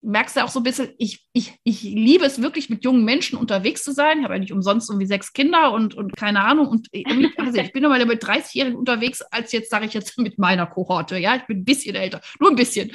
merkst 0.02 0.36
du 0.36 0.44
auch 0.44 0.48
so 0.48 0.60
ein 0.60 0.64
bisschen, 0.64 0.90
ich, 0.98 1.24
ich, 1.32 1.54
ich 1.62 1.82
liebe 1.82 2.24
es 2.24 2.42
wirklich, 2.42 2.68
mit 2.68 2.84
jungen 2.84 3.04
Menschen 3.04 3.38
unterwegs 3.38 3.84
zu 3.84 3.92
sein. 3.92 4.18
Ich 4.18 4.24
habe 4.24 4.34
eigentlich 4.34 4.52
umsonst 4.52 4.90
irgendwie 4.90 5.06
sechs 5.06 5.32
Kinder 5.32 5.72
und, 5.72 5.94
und 5.94 6.16
keine 6.16 6.42
Ahnung. 6.42 6.66
Und 6.66 6.88
also 7.36 7.60
ich 7.60 7.72
bin 7.72 7.82
nochmal 7.82 8.04
mit 8.04 8.22
30-Jährigen 8.22 8.76
unterwegs, 8.76 9.22
als 9.22 9.52
jetzt, 9.52 9.70
sage 9.70 9.86
ich 9.86 9.94
jetzt, 9.94 10.18
mit 10.18 10.38
meiner 10.38 10.66
Kohorte. 10.66 11.18
Ja, 11.18 11.36
ich 11.36 11.46
bin 11.46 11.58
ein 11.58 11.64
bisschen 11.64 11.94
älter, 11.94 12.20
nur 12.40 12.50
ein 12.50 12.56
bisschen. 12.56 12.92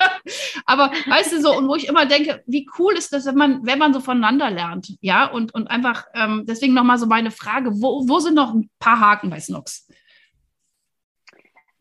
Aber 0.66 0.92
weißt 1.06 1.32
du 1.32 1.40
so, 1.40 1.56
und 1.56 1.68
wo 1.68 1.74
ich 1.74 1.88
immer 1.88 2.06
denke, 2.06 2.42
wie 2.46 2.68
cool 2.78 2.94
ist 2.94 3.12
das, 3.12 3.26
wenn 3.26 3.36
man, 3.36 3.66
wenn 3.66 3.78
man 3.78 3.92
so 3.92 4.00
voneinander 4.00 4.50
lernt. 4.50 4.94
Ja, 5.00 5.26
und, 5.26 5.52
und 5.52 5.66
einfach, 5.66 6.04
ähm, 6.14 6.44
deswegen 6.46 6.74
nochmal 6.74 6.98
so 6.98 7.06
meine 7.06 7.30
Frage, 7.30 7.70
wo, 7.72 8.08
wo 8.08 8.20
sind 8.20 8.34
noch 8.34 8.54
ein 8.54 8.70
paar 8.78 9.00
Haken 9.00 9.30
bei 9.30 9.40
Snox? 9.40 9.88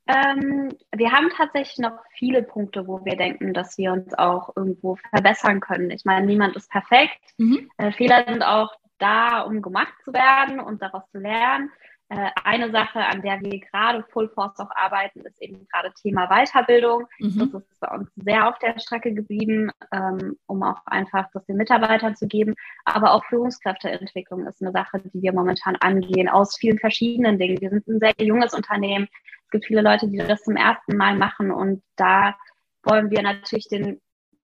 Ähm, 0.07 0.69
wir 0.95 1.11
haben 1.11 1.29
tatsächlich 1.35 1.79
noch 1.79 1.97
viele 2.11 2.43
Punkte, 2.43 2.87
wo 2.87 3.03
wir 3.03 3.15
denken, 3.15 3.53
dass 3.53 3.77
wir 3.77 3.91
uns 3.91 4.13
auch 4.13 4.55
irgendwo 4.55 4.97
verbessern 5.09 5.59
können. 5.59 5.89
Ich 5.89 6.05
meine, 6.05 6.25
niemand 6.25 6.55
ist 6.55 6.69
perfekt. 6.69 7.19
Mhm. 7.37 7.69
Äh, 7.77 7.91
Fehler 7.91 8.25
sind 8.27 8.43
auch 8.43 8.71
da, 8.99 9.41
um 9.41 9.61
gemacht 9.61 9.93
zu 10.03 10.13
werden 10.13 10.59
und 10.59 10.81
daraus 10.81 11.09
zu 11.11 11.17
lernen. 11.17 11.71
Äh, 12.09 12.29
eine 12.43 12.69
Sache, 12.69 12.99
an 12.99 13.23
der 13.23 13.41
wir 13.41 13.59
gerade 13.59 14.03
Full 14.11 14.29
Force 14.29 14.59
auch 14.59 14.69
arbeiten, 14.75 15.21
ist 15.21 15.41
eben 15.41 15.67
gerade 15.71 15.91
Thema 15.93 16.27
Weiterbildung. 16.27 17.07
Mhm. 17.17 17.49
Das 17.51 17.63
ist 17.63 17.79
bei 17.79 17.87
uns 17.95 18.11
sehr 18.15 18.47
auf 18.47 18.59
der 18.59 18.77
Strecke 18.79 19.11
geblieben, 19.11 19.71
ähm, 19.91 20.37
um 20.45 20.61
auch 20.61 20.85
einfach 20.85 21.27
das 21.33 21.45
den 21.47 21.57
Mitarbeitern 21.57 22.15
zu 22.15 22.27
geben. 22.27 22.53
Aber 22.85 23.13
auch 23.13 23.25
Führungskräfteentwicklung 23.25 24.45
ist 24.45 24.61
eine 24.61 24.71
Sache, 24.71 24.99
die 24.99 25.23
wir 25.23 25.33
momentan 25.33 25.77
angehen, 25.77 26.29
aus 26.29 26.57
vielen 26.57 26.77
verschiedenen 26.77 27.39
Dingen. 27.39 27.59
Wir 27.59 27.71
sind 27.71 27.87
ein 27.87 27.99
sehr 27.99 28.13
junges 28.19 28.53
Unternehmen. 28.53 29.07
Es 29.45 29.49
gibt 29.49 29.65
viele 29.65 29.81
Leute, 29.81 30.07
die 30.07 30.17
das 30.17 30.43
zum 30.43 30.57
ersten 30.57 30.97
Mal 30.97 31.15
machen 31.15 31.49
und 31.49 31.81
da 31.95 32.35
wollen 32.83 33.09
wir 33.09 33.23
natürlich 33.23 33.67
den, 33.67 33.99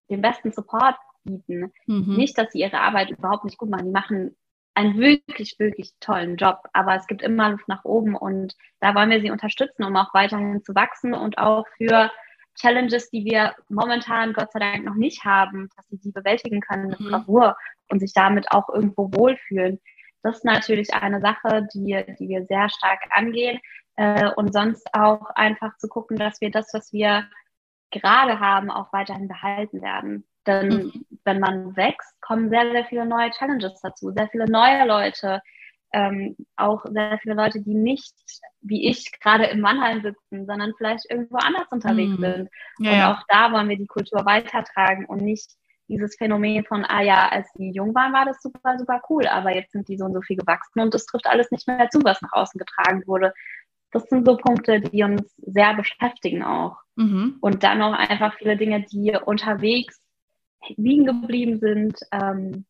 den 0.09 0.21
besten 0.21 0.51
Support 0.51 0.95
bieten. 1.23 1.71
Mhm. 1.85 2.15
Nicht, 2.15 2.39
dass 2.39 2.51
sie 2.53 2.61
ihre 2.61 2.79
Arbeit 2.79 3.11
überhaupt 3.11 3.45
nicht 3.45 3.59
gut 3.59 3.69
machen. 3.69 3.85
Die 3.85 3.91
machen 3.91 4.35
einen 4.73 4.97
wirklich, 4.97 5.59
wirklich 5.59 5.91
tollen 5.99 6.37
Job, 6.37 6.59
aber 6.73 6.95
es 6.95 7.07
gibt 7.07 7.21
immer 7.21 7.49
Luft 7.49 7.67
nach 7.67 7.83
oben 7.83 8.15
und 8.15 8.55
da 8.79 8.95
wollen 8.95 9.09
wir 9.09 9.19
sie 9.19 9.31
unterstützen, 9.31 9.83
um 9.83 9.95
auch 9.95 10.13
weiterhin 10.13 10.63
zu 10.63 10.73
wachsen 10.75 11.13
und 11.13 11.37
auch 11.37 11.65
für 11.77 12.09
Challenges, 12.55 13.09
die 13.09 13.25
wir 13.25 13.55
momentan 13.69 14.33
Gott 14.33 14.51
sei 14.51 14.59
Dank 14.59 14.85
noch 14.85 14.95
nicht 14.95 15.25
haben, 15.25 15.69
dass 15.75 15.87
sie 15.87 15.99
die 15.99 16.11
bewältigen 16.11 16.61
können 16.61 16.87
mit 16.89 16.99
mhm. 16.99 17.09
Bravour 17.09 17.57
und 17.89 17.99
sich 17.99 18.13
damit 18.13 18.51
auch 18.51 18.69
irgendwo 18.69 19.11
wohlfühlen. 19.13 19.79
Das 20.23 20.37
ist 20.37 20.45
natürlich 20.45 20.93
eine 20.93 21.19
Sache, 21.21 21.67
die, 21.73 22.03
die 22.19 22.29
wir 22.29 22.45
sehr 22.45 22.69
stark 22.69 22.99
angehen 23.11 23.59
äh, 23.95 24.29
und 24.35 24.53
sonst 24.53 24.93
auch 24.93 25.29
einfach 25.35 25.77
zu 25.77 25.87
gucken, 25.87 26.17
dass 26.17 26.41
wir 26.41 26.51
das, 26.51 26.73
was 26.73 26.93
wir 26.93 27.27
gerade 27.89 28.39
haben, 28.39 28.69
auch 28.69 28.93
weiterhin 28.93 29.27
behalten 29.27 29.81
werden. 29.81 30.25
Denn 30.47 30.67
mhm. 30.69 31.05
wenn 31.23 31.39
man 31.39 31.75
wächst, 31.75 32.19
kommen 32.21 32.49
sehr, 32.49 32.71
sehr 32.71 32.85
viele 32.85 33.05
neue 33.05 33.29
Challenges 33.31 33.79
dazu, 33.81 34.11
sehr 34.11 34.27
viele 34.29 34.45
neue 34.45 34.85
Leute, 34.85 35.41
ähm, 35.93 36.35
auch 36.55 36.85
sehr 36.85 37.19
viele 37.21 37.35
Leute, 37.35 37.61
die 37.61 37.75
nicht 37.75 38.15
wie 38.61 38.87
ich 38.87 39.11
gerade 39.19 39.45
in 39.45 39.59
Mannheim 39.59 40.01
sitzen, 40.01 40.45
sondern 40.45 40.73
vielleicht 40.77 41.09
irgendwo 41.09 41.37
anders 41.37 41.67
unterwegs 41.71 42.17
mhm. 42.17 42.21
sind. 42.21 42.49
Ja, 42.79 43.09
und 43.09 43.15
auch 43.15 43.23
da 43.27 43.51
wollen 43.51 43.69
wir 43.69 43.77
die 43.77 43.87
Kultur 43.87 44.25
weitertragen 44.25 45.05
und 45.05 45.21
nicht 45.21 45.51
dieses 45.87 46.15
Phänomen 46.15 46.63
von, 46.63 46.85
ah 46.85 47.01
ja, 47.01 47.27
als 47.29 47.51
die 47.57 47.71
jung 47.71 47.93
waren, 47.93 48.13
war 48.13 48.25
das 48.25 48.41
super, 48.41 48.77
super 48.77 49.01
cool, 49.09 49.27
aber 49.27 49.53
jetzt 49.53 49.73
sind 49.73 49.89
die 49.89 49.97
so 49.97 50.05
und 50.05 50.13
so 50.13 50.21
viel 50.21 50.37
gewachsen 50.37 50.79
und 50.79 50.95
es 50.95 51.05
trifft 51.05 51.27
alles 51.27 51.51
nicht 51.51 51.67
mehr 51.67 51.89
zu, 51.89 51.99
was 52.03 52.21
nach 52.21 52.31
außen 52.31 52.57
getragen 52.57 53.03
wurde. 53.07 53.33
Das 53.91 54.03
sind 54.03 54.25
so 54.25 54.37
Punkte, 54.37 54.79
die 54.79 55.03
uns 55.03 55.35
sehr 55.37 55.73
beschäftigen 55.73 56.43
auch. 56.43 56.77
Mhm. 56.95 57.37
Und 57.41 57.63
dann 57.63 57.81
auch 57.81 57.91
einfach 57.91 58.35
viele 58.35 58.55
Dinge, 58.55 58.83
die 58.83 59.17
unterwegs 59.25 60.00
liegen 60.69 61.05
geblieben 61.05 61.59
sind, 61.59 61.99
ähm, 62.11 62.65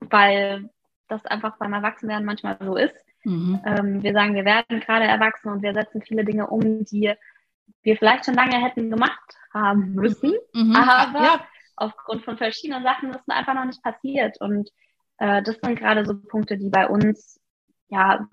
weil 0.00 0.70
das 1.08 1.24
einfach 1.26 1.56
beim 1.58 1.72
Erwachsenwerden 1.72 2.24
manchmal 2.24 2.58
so 2.60 2.76
ist. 2.76 2.94
Mhm. 3.24 3.60
Ähm, 3.64 4.02
wir 4.02 4.12
sagen, 4.12 4.34
wir 4.34 4.44
werden 4.44 4.80
gerade 4.80 5.04
erwachsen 5.04 5.50
und 5.50 5.62
wir 5.62 5.72
setzen 5.72 6.02
viele 6.02 6.24
Dinge 6.24 6.46
um, 6.48 6.84
die 6.84 7.14
wir 7.82 7.96
vielleicht 7.96 8.26
schon 8.26 8.34
lange 8.34 8.62
hätten 8.62 8.90
gemacht 8.90 9.36
haben 9.52 9.94
müssen, 9.94 10.34
mhm. 10.52 10.74
aber 10.74 11.22
ja. 11.22 11.46
aufgrund 11.76 12.24
von 12.24 12.36
verschiedenen 12.36 12.82
Sachen 12.82 13.10
ist 13.10 13.22
es 13.26 13.34
einfach 13.34 13.54
noch 13.54 13.64
nicht 13.64 13.82
passiert. 13.82 14.40
Und 14.40 14.70
äh, 15.18 15.42
das 15.42 15.56
sind 15.62 15.78
gerade 15.78 16.04
so 16.04 16.18
Punkte, 16.18 16.56
die 16.56 16.70
bei 16.70 16.88
uns 16.88 17.40
ja 17.88 18.26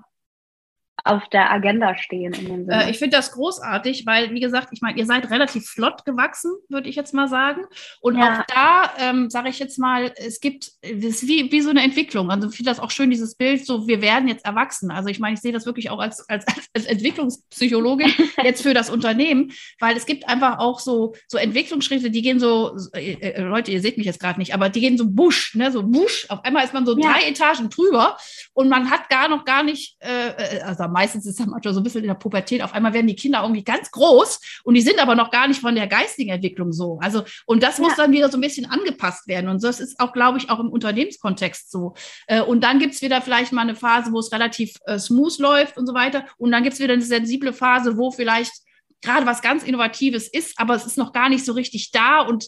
auf 1.03 1.27
der 1.29 1.51
Agenda 1.51 1.95
stehen. 1.97 2.69
Äh, 2.69 2.91
ich 2.91 2.99
finde 2.99 3.17
das 3.17 3.31
großartig, 3.31 4.05
weil, 4.05 4.31
wie 4.31 4.39
gesagt, 4.39 4.69
ich 4.71 4.81
meine, 4.81 4.99
ihr 4.99 5.05
seid 5.05 5.29
relativ 5.29 5.65
flott 5.67 6.05
gewachsen, 6.05 6.51
würde 6.69 6.89
ich 6.89 6.95
jetzt 6.95 7.13
mal 7.13 7.27
sagen. 7.27 7.61
Und 8.01 8.17
ja. 8.17 8.39
auch 8.39 8.45
da, 8.45 8.91
ähm, 8.99 9.29
sage 9.29 9.49
ich 9.49 9.59
jetzt 9.59 9.79
mal, 9.79 10.13
es 10.15 10.39
gibt, 10.39 10.71
es 10.81 11.03
ist 11.03 11.27
wie, 11.27 11.51
wie 11.51 11.61
so 11.61 11.69
eine 11.69 11.83
Entwicklung. 11.83 12.29
Also 12.29 12.49
ich 12.49 12.55
finde 12.55 12.71
das 12.71 12.79
auch 12.79 12.91
schön, 12.91 13.09
dieses 13.09 13.35
Bild, 13.35 13.65
so 13.65 13.87
wir 13.87 14.01
werden 14.01 14.27
jetzt 14.27 14.45
erwachsen. 14.45 14.91
Also 14.91 15.09
ich 15.09 15.19
meine, 15.19 15.35
ich 15.35 15.41
sehe 15.41 15.51
das 15.51 15.65
wirklich 15.65 15.89
auch 15.89 15.99
als, 15.99 16.27
als, 16.29 16.45
als 16.73 16.85
Entwicklungspsychologin 16.85 18.13
jetzt 18.43 18.61
für 18.61 18.73
das 18.73 18.89
Unternehmen, 18.89 19.51
weil 19.79 19.97
es 19.97 20.05
gibt 20.05 20.27
einfach 20.27 20.59
auch 20.59 20.79
so, 20.79 21.13
so 21.27 21.37
Entwicklungsschritte, 21.37 22.11
die 22.11 22.21
gehen 22.21 22.39
so, 22.39 22.77
äh, 22.93 23.13
äh, 23.13 23.41
Leute, 23.41 23.71
ihr 23.71 23.81
seht 23.81 23.97
mich 23.97 24.05
jetzt 24.05 24.19
gerade 24.19 24.39
nicht, 24.39 24.53
aber 24.53 24.69
die 24.69 24.81
gehen 24.81 24.97
so 24.97 25.05
busch, 25.07 25.55
ne, 25.55 25.71
so 25.71 25.83
busch. 25.83 26.25
Auf 26.29 26.43
einmal 26.43 26.63
ist 26.63 26.73
man 26.73 26.85
so 26.85 26.97
ja. 26.97 27.11
drei 27.11 27.27
Etagen 27.27 27.69
drüber 27.69 28.17
und 28.53 28.69
man 28.69 28.89
hat 28.89 29.09
gar 29.09 29.29
noch 29.29 29.45
gar 29.45 29.63
nicht, 29.63 29.97
äh, 29.99 30.57
äh 30.57 30.61
also 30.61 30.90
meistens 30.91 31.25
ist 31.25 31.39
es 31.39 31.45
manchmal 31.45 31.73
so 31.73 31.79
ein 31.79 31.83
bisschen 31.83 32.01
in 32.01 32.07
der 32.07 32.15
Pubertät, 32.15 32.61
auf 32.61 32.73
einmal 32.73 32.93
werden 32.93 33.07
die 33.07 33.15
Kinder 33.15 33.41
irgendwie 33.41 33.63
ganz 33.63 33.91
groß 33.91 34.61
und 34.63 34.75
die 34.75 34.81
sind 34.81 34.99
aber 35.01 35.15
noch 35.15 35.31
gar 35.31 35.47
nicht 35.47 35.61
von 35.61 35.75
der 35.75 35.87
geistigen 35.87 36.31
Entwicklung 36.31 36.71
so. 36.71 36.99
Also, 37.01 37.23
und 37.45 37.63
das 37.63 37.79
muss 37.79 37.91
ja. 37.97 38.03
dann 38.03 38.11
wieder 38.11 38.29
so 38.29 38.37
ein 38.37 38.41
bisschen 38.41 38.65
angepasst 38.65 39.27
werden. 39.27 39.49
Und 39.49 39.63
das 39.63 39.79
ist 39.79 39.99
auch, 39.99 40.13
glaube 40.13 40.37
ich, 40.37 40.49
auch 40.49 40.59
im 40.59 40.69
Unternehmenskontext 40.69 41.71
so. 41.71 41.93
Äh, 42.27 42.41
und 42.41 42.63
dann 42.63 42.79
gibt 42.79 42.93
es 42.93 43.01
wieder 43.01 43.21
vielleicht 43.21 43.51
mal 43.51 43.61
eine 43.61 43.75
Phase, 43.75 44.11
wo 44.11 44.19
es 44.19 44.31
relativ 44.31 44.75
äh, 44.85 44.99
smooth 44.99 45.37
läuft 45.39 45.77
und 45.77 45.87
so 45.87 45.93
weiter. 45.93 46.25
Und 46.37 46.51
dann 46.51 46.63
gibt 46.63 46.73
es 46.73 46.79
wieder 46.79 46.93
eine 46.93 47.01
sensible 47.01 47.53
Phase, 47.53 47.97
wo 47.97 48.11
vielleicht 48.11 48.53
gerade 49.01 49.25
was 49.25 49.41
ganz 49.41 49.63
Innovatives 49.63 50.27
ist, 50.27 50.59
aber 50.59 50.75
es 50.75 50.85
ist 50.85 50.97
noch 50.97 51.13
gar 51.13 51.29
nicht 51.29 51.43
so 51.43 51.53
richtig 51.53 51.91
da 51.91 52.21
und 52.21 52.47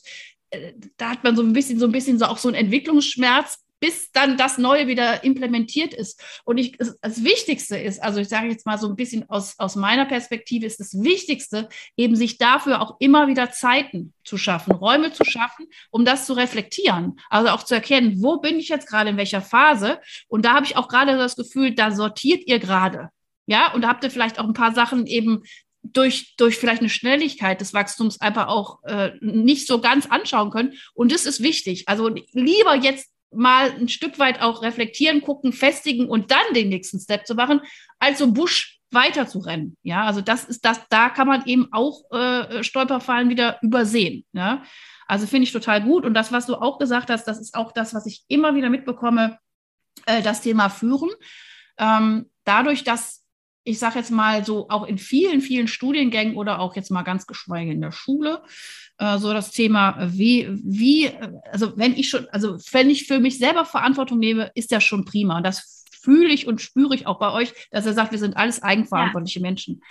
äh, 0.51 0.73
da 0.97 1.10
hat 1.10 1.23
man 1.23 1.36
so 1.36 1.41
ein 1.41 1.53
bisschen, 1.53 1.79
so 1.79 1.86
ein 1.86 1.91
bisschen 1.91 2.19
so 2.19 2.25
auch 2.25 2.38
so 2.38 2.47
einen 2.47 2.56
Entwicklungsschmerz, 2.56 3.62
bis 3.84 4.13
dann 4.13 4.38
das 4.38 4.58
Neue 4.58 4.88
wieder 4.88 5.26
implementiert 5.26 5.93
ist. 5.93 6.24
Und 6.46 6.58
ich, 6.58 6.78
das 6.78 7.22
Wichtigste 7.26 7.78
ist, 7.78 8.02
also 8.02 8.22
ich 8.22 8.30
sage 8.30 8.48
jetzt 8.48 8.65
mal 8.65 8.78
so 8.78 8.88
ein 8.88 8.96
bisschen 8.96 9.30
aus, 9.30 9.60
aus 9.60 9.76
meiner 9.76 10.06
Perspektive, 10.06 10.65
ist 10.65 10.80
das 10.80 11.04
Wichtigste, 11.04 11.67
eben 11.98 12.15
sich 12.15 12.38
dafür 12.38 12.82
auch 12.82 12.96
immer 13.00 13.28
wieder 13.28 13.52
Zeiten 13.52 14.13
zu 14.24 14.38
schaffen, 14.38 14.72
Räume 14.72 15.12
zu 15.12 15.26
schaffen, 15.26 15.67
um 15.91 16.06
das 16.06 16.28
zu 16.28 16.32
reflektieren. 16.32 17.19
Also 17.30 17.50
auch 17.50 17.63
zu 17.63 17.74
erkennen, 17.76 18.24
wo 18.24 18.38
bin 18.38 18.58
ich 18.58 18.69
jetzt 18.69 18.88
gerade 18.88 19.10
in 19.10 19.17
welcher 19.17 19.41
Phase. 19.41 20.00
Und 20.30 20.46
da 20.46 20.54
habe 20.54 20.65
ich 20.65 20.78
auch 20.78 20.88
gerade 20.88 21.17
das 21.17 21.36
Gefühl, 21.36 21.76
da 21.76 21.91
sortiert 21.91 22.48
ihr 22.48 22.60
gerade. 22.60 23.10
Ja, 23.48 23.74
und 23.74 23.82
da 23.82 23.89
habt 23.89 24.06
ihr 24.06 24.12
vielleicht 24.12 24.39
auch 24.39 24.46
ein 24.46 24.54
paar 24.54 24.74
Sachen 24.74 25.08
eben 25.08 25.43
durch, 25.84 26.38
durch 26.38 26.58
vielleicht 26.58 26.80
eine 26.80 26.89
Schnelligkeit 26.89 27.60
des 27.60 27.74
Wachstums 27.74 28.22
einfach 28.22 28.48
auch 28.48 28.82
äh, 28.86 29.12
nicht 29.19 29.67
so 29.67 29.82
ganz 29.82 30.06
anschauen 30.06 30.52
können. 30.52 30.76
Und 30.93 31.12
das 31.12 31.26
ist 31.26 31.43
wichtig. 31.43 31.89
Also 31.89 32.08
lieber 32.08 32.76
jetzt 32.76 33.12
mal 33.36 33.72
ein 33.72 33.89
Stück 33.89 34.19
weit 34.19 34.41
auch 34.41 34.62
reflektieren, 34.62 35.22
gucken, 35.22 35.54
festigen 35.54 36.08
und 36.10 36.32
dann 36.32 36.54
den 36.54 36.69
nächsten 36.69 37.00
Step 37.00 37.26
zu 37.26 37.36
machen, 37.36 37.62
als 38.00 38.19
so 38.19 38.32
Busch 38.32 38.80
weiter 38.91 39.28
zu 39.28 39.39
rennen. 39.39 39.78
Ja, 39.84 40.06
also 40.06 40.22
das 40.22 40.43
ist 40.46 40.65
das, 40.65 40.82
da 40.89 41.10
kann 41.10 41.28
man 41.28 41.46
eben 41.46 41.69
auch 41.72 42.12
äh, 42.12 42.63
Stolperfallen 42.63 43.30
wieder 43.30 43.58
übersehen. 43.62 44.26
Ja, 44.34 44.63
also 45.08 45.28
finde 45.28 45.43
ich 45.43 45.52
total 45.52 45.84
gut. 45.84 46.06
Und 46.06 46.13
das, 46.13 46.32
was 46.32 46.46
du 46.46 46.56
auch 46.56 46.78
gesagt 46.78 47.10
hast, 47.10 47.26
das 47.26 47.39
ist 47.39 47.56
auch 47.56 47.72
das, 47.72 47.93
was 47.93 48.06
ich 48.06 48.24
immer 48.28 48.56
wieder 48.56 48.69
mitbekomme, 48.69 49.39
äh, 50.06 50.22
das 50.22 50.41
Thema 50.41 50.69
Führen. 50.69 51.10
Ähm, 51.78 52.30
dadurch, 52.43 52.84
dass 52.84 53.23
ich 53.63 53.80
sage 53.80 53.99
jetzt 53.99 54.12
mal 54.12 54.43
so 54.43 54.69
auch 54.69 54.86
in 54.86 54.97
vielen, 54.97 55.41
vielen 55.41 55.67
Studiengängen 55.67 56.36
oder 56.36 56.60
auch 56.60 56.76
jetzt 56.76 56.91
mal 56.91 57.04
ganz 57.04 57.28
geschweige 57.28 57.71
in 57.71 57.82
der 57.82 57.91
Schule, 57.91 58.43
äh, 58.97 59.17
so 59.17 59.34
das 59.34 59.52
Thema, 59.52 59.97
wie, 60.12 60.49
wie, 60.63 61.10
also 61.52 61.78
wenn 61.78 61.93
ich 61.93 62.10
schon, 62.10 62.28
also 62.30 62.58
wenn 62.71 62.89
ich 62.89 63.08
für 63.08 63.19
mich 63.19 63.38
selber 63.38 63.65
Verantwortung 63.65 64.19
nehme, 64.19 64.52
ist 64.56 64.71
das 64.71 64.84
schon 64.84 65.06
prima. 65.06 65.38
Und 65.38 65.43
das 65.43 65.86
fühle 65.91 66.34
ich 66.34 66.47
und 66.47 66.62
spüre 66.62 66.93
ich 66.93 67.08
auch 67.08 67.19
bei 67.19 67.32
euch, 67.32 67.54
dass 67.71 67.86
er 67.86 67.93
sagt, 67.93 68.12
wir 68.12 68.19
sind 68.19 68.36
alles 68.36 68.62
eigenverantwortliche 68.62 69.39
ja. 69.39 69.45
Menschen. 69.45 69.82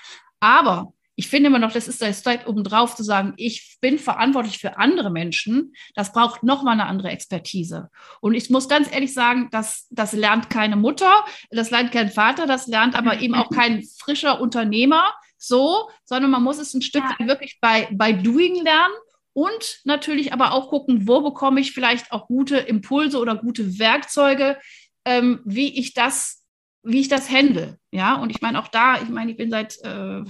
Aber 0.40 0.92
ich 1.14 1.28
finde 1.28 1.48
immer 1.48 1.58
noch, 1.58 1.72
das 1.72 1.88
ist 1.88 2.00
der 2.00 2.14
Step 2.14 2.46
obendrauf 2.48 2.96
zu 2.96 3.02
sagen, 3.02 3.34
ich 3.36 3.76
bin 3.80 3.98
verantwortlich 3.98 4.58
für 4.58 4.78
andere 4.78 5.10
Menschen. 5.10 5.74
Das 5.94 6.12
braucht 6.12 6.42
nochmal 6.42 6.74
eine 6.74 6.86
andere 6.86 7.10
Expertise. 7.10 7.90
Und 8.20 8.34
ich 8.34 8.48
muss 8.48 8.68
ganz 8.68 8.90
ehrlich 8.90 9.12
sagen, 9.12 9.48
das, 9.50 9.86
das 9.90 10.12
lernt 10.12 10.48
keine 10.48 10.76
Mutter, 10.76 11.24
das 11.50 11.70
lernt 11.70 11.92
kein 11.92 12.10
Vater, 12.10 12.46
das 12.46 12.66
lernt 12.66 12.94
aber 12.94 13.20
eben 13.20 13.34
auch 13.34 13.50
kein 13.50 13.82
frischer 13.98 14.40
Unternehmer 14.40 15.12
so, 15.36 15.90
sondern 16.04 16.30
man 16.30 16.42
muss 16.42 16.58
es 16.58 16.72
ein 16.72 16.82
Stück 16.82 17.04
ja. 17.18 17.26
wirklich 17.26 17.58
bei, 17.60 17.88
bei 17.92 18.12
Doing 18.12 18.62
lernen 18.62 18.94
und 19.34 19.80
natürlich 19.84 20.32
aber 20.32 20.52
auch 20.52 20.68
gucken, 20.68 21.08
wo 21.08 21.20
bekomme 21.20 21.60
ich 21.60 21.72
vielleicht 21.72 22.12
auch 22.12 22.26
gute 22.26 22.58
Impulse 22.58 23.18
oder 23.18 23.36
gute 23.36 23.78
Werkzeuge, 23.78 24.58
ähm, 25.04 25.40
wie 25.44 25.78
ich 25.78 25.94
das 25.94 26.41
wie 26.82 27.00
ich 27.00 27.08
das 27.08 27.30
handle. 27.30 27.78
Ja, 27.94 28.14
und 28.14 28.30
ich 28.30 28.40
meine 28.40 28.58
auch 28.58 28.68
da, 28.68 28.96
ich 29.02 29.10
meine, 29.10 29.32
ich 29.32 29.36
bin 29.36 29.50
seit 29.50 29.76
äh, 29.84 30.22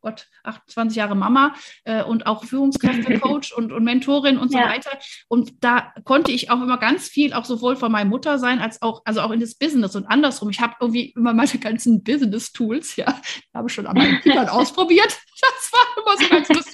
Gott 0.00 0.26
28 0.44 0.96
Jahre 0.96 1.14
Mama 1.14 1.54
äh, 1.84 2.02
und 2.02 2.26
auch 2.26 2.44
Führungskräftecoach 2.44 3.52
und, 3.56 3.70
und 3.70 3.84
Mentorin 3.84 4.38
und 4.38 4.50
so 4.50 4.58
ja. 4.58 4.68
weiter. 4.68 4.90
Und 5.28 5.62
da 5.62 5.92
konnte 6.04 6.32
ich 6.32 6.50
auch 6.50 6.62
immer 6.62 6.78
ganz 6.78 7.08
viel, 7.08 7.34
auch 7.34 7.44
sowohl 7.44 7.76
von 7.76 7.92
meiner 7.92 8.08
Mutter 8.08 8.38
sein, 8.38 8.60
als 8.60 8.80
auch, 8.80 9.02
also 9.04 9.20
auch 9.20 9.30
in 9.30 9.40
das 9.40 9.56
Business 9.56 9.94
und 9.94 10.06
andersrum. 10.06 10.48
Ich 10.48 10.60
habe 10.60 10.74
irgendwie 10.80 11.10
immer 11.10 11.34
meine 11.34 11.50
ganzen 11.58 12.02
Business-Tools, 12.02 12.96
ja, 12.96 13.20
habe 13.52 13.68
ich 13.68 13.74
schon 13.74 13.86
an 13.86 13.96
meinen 13.96 14.20
Kindern 14.22 14.48
ausprobiert. 14.48 15.20
Das 15.40 15.72
war 15.72 16.02
immer 16.02 16.16
so 16.16 16.28
ganz 16.30 16.48
lustig. 16.48 16.71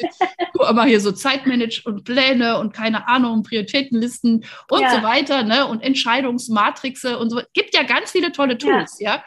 Immer 0.68 0.84
hier 0.84 1.00
so 1.00 1.12
Zeitmanage 1.12 1.82
und 1.84 2.04
Pläne 2.04 2.58
und 2.58 2.72
keine 2.72 3.08
Ahnung, 3.08 3.42
Prioritätenlisten 3.42 4.44
und 4.70 4.80
ja. 4.80 4.94
so 4.94 5.02
weiter, 5.02 5.42
ne? 5.42 5.66
Und 5.66 5.82
Entscheidungsmatrixe 5.82 7.18
und 7.18 7.30
so. 7.30 7.40
Gibt 7.52 7.74
ja 7.74 7.82
ganz 7.82 8.12
viele 8.12 8.32
tolle 8.32 8.58
Tools, 8.58 8.98
ja. 9.00 9.16
ja? 9.16 9.24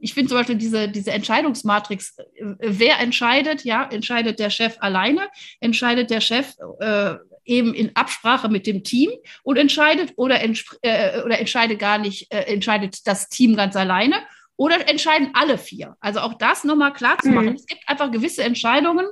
ich 0.00 0.12
finde 0.12 0.28
zum 0.28 0.38
Beispiel 0.38 0.56
diese, 0.56 0.88
diese 0.88 1.12
Entscheidungsmatrix, 1.12 2.18
äh, 2.18 2.24
wer 2.58 3.00
entscheidet, 3.00 3.64
ja, 3.64 3.84
entscheidet 3.84 4.38
der 4.38 4.50
Chef 4.50 4.76
alleine, 4.80 5.28
entscheidet 5.60 6.10
der 6.10 6.20
Chef 6.20 6.54
äh, 6.80 7.14
eben 7.44 7.74
in 7.74 7.94
Absprache 7.94 8.48
mit 8.48 8.66
dem 8.66 8.84
Team 8.84 9.10
und 9.42 9.56
entscheidet 9.56 10.12
oder, 10.16 10.42
äh, 10.42 11.22
oder 11.22 11.38
entscheidet 11.38 11.78
gar 11.78 11.98
nicht, 11.98 12.32
äh, 12.32 12.42
entscheidet 12.42 13.06
das 13.06 13.28
Team 13.28 13.56
ganz 13.56 13.76
alleine 13.76 14.16
oder 14.56 14.88
entscheiden 14.88 15.30
alle 15.34 15.58
vier. 15.58 15.96
Also 16.00 16.20
auch 16.20 16.34
das 16.34 16.64
nochmal 16.64 16.92
klar 16.92 17.18
zu 17.18 17.28
machen. 17.28 17.50
Mhm. 17.50 17.54
Es 17.54 17.66
gibt 17.66 17.82
einfach 17.86 18.10
gewisse 18.10 18.42
Entscheidungen, 18.42 19.06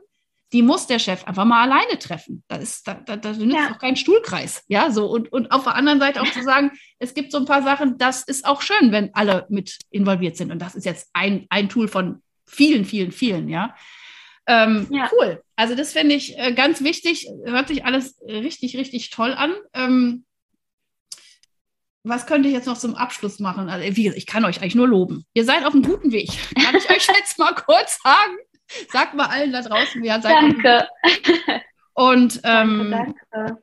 die 0.54 0.62
muss 0.62 0.86
der 0.86 1.00
Chef 1.00 1.24
einfach 1.24 1.44
mal 1.44 1.64
alleine 1.64 1.98
treffen. 1.98 2.44
Das 2.46 2.62
ist, 2.62 2.86
da, 2.86 2.94
da, 2.94 3.16
da 3.16 3.32
nützt 3.32 3.56
ja. 3.56 3.72
auch 3.72 3.78
kein 3.78 3.96
Stuhlkreis. 3.96 4.62
Ja, 4.68 4.92
so. 4.92 5.06
Und, 5.06 5.32
und 5.32 5.50
auf 5.50 5.64
der 5.64 5.74
anderen 5.74 5.98
Seite 5.98 6.22
auch 6.22 6.30
zu 6.30 6.44
sagen, 6.44 6.70
es 7.00 7.12
gibt 7.12 7.32
so 7.32 7.38
ein 7.38 7.44
paar 7.44 7.64
Sachen, 7.64 7.98
das 7.98 8.22
ist 8.22 8.46
auch 8.46 8.62
schön, 8.62 8.92
wenn 8.92 9.12
alle 9.14 9.46
mit 9.50 9.76
involviert 9.90 10.36
sind. 10.36 10.52
Und 10.52 10.60
das 10.60 10.76
ist 10.76 10.86
jetzt 10.86 11.10
ein, 11.12 11.46
ein 11.50 11.68
Tool 11.68 11.88
von 11.88 12.22
vielen, 12.46 12.84
vielen, 12.84 13.10
vielen, 13.10 13.48
ja. 13.48 13.74
Ähm, 14.46 14.86
ja. 14.90 15.10
Cool. 15.12 15.42
Also 15.56 15.74
das 15.74 15.92
finde 15.92 16.14
ich 16.14 16.38
äh, 16.38 16.52
ganz 16.52 16.84
wichtig. 16.84 17.28
Hört 17.46 17.66
sich 17.66 17.84
alles 17.84 18.16
richtig, 18.24 18.76
richtig 18.76 19.10
toll 19.10 19.32
an. 19.32 19.54
Ähm, 19.72 20.24
was 22.04 22.26
könnte 22.26 22.48
ich 22.48 22.54
jetzt 22.54 22.66
noch 22.66 22.78
zum 22.78 22.94
Abschluss 22.94 23.40
machen? 23.40 23.68
Also, 23.68 23.96
wie, 23.96 24.10
ich 24.10 24.26
kann 24.26 24.44
euch 24.44 24.60
eigentlich 24.60 24.76
nur 24.76 24.86
loben. 24.86 25.24
Ihr 25.34 25.44
seid 25.44 25.64
auf 25.64 25.72
einem 25.72 25.82
guten 25.82 26.12
Weg. 26.12 26.30
Kann 26.62 26.76
ich 26.76 26.88
euch 26.90 27.08
jetzt 27.18 27.40
mal 27.40 27.54
kurz 27.54 27.98
sagen. 28.04 28.36
Sag 28.90 29.14
mal 29.14 29.26
allen 29.26 29.52
da 29.52 29.62
draußen, 29.62 30.02
wer 30.02 30.20
seid 30.20 30.32
Danke. 30.32 30.88
Und 31.94 32.40
ähm, 32.42 32.90
danke, 32.90 33.20
danke. 33.30 33.62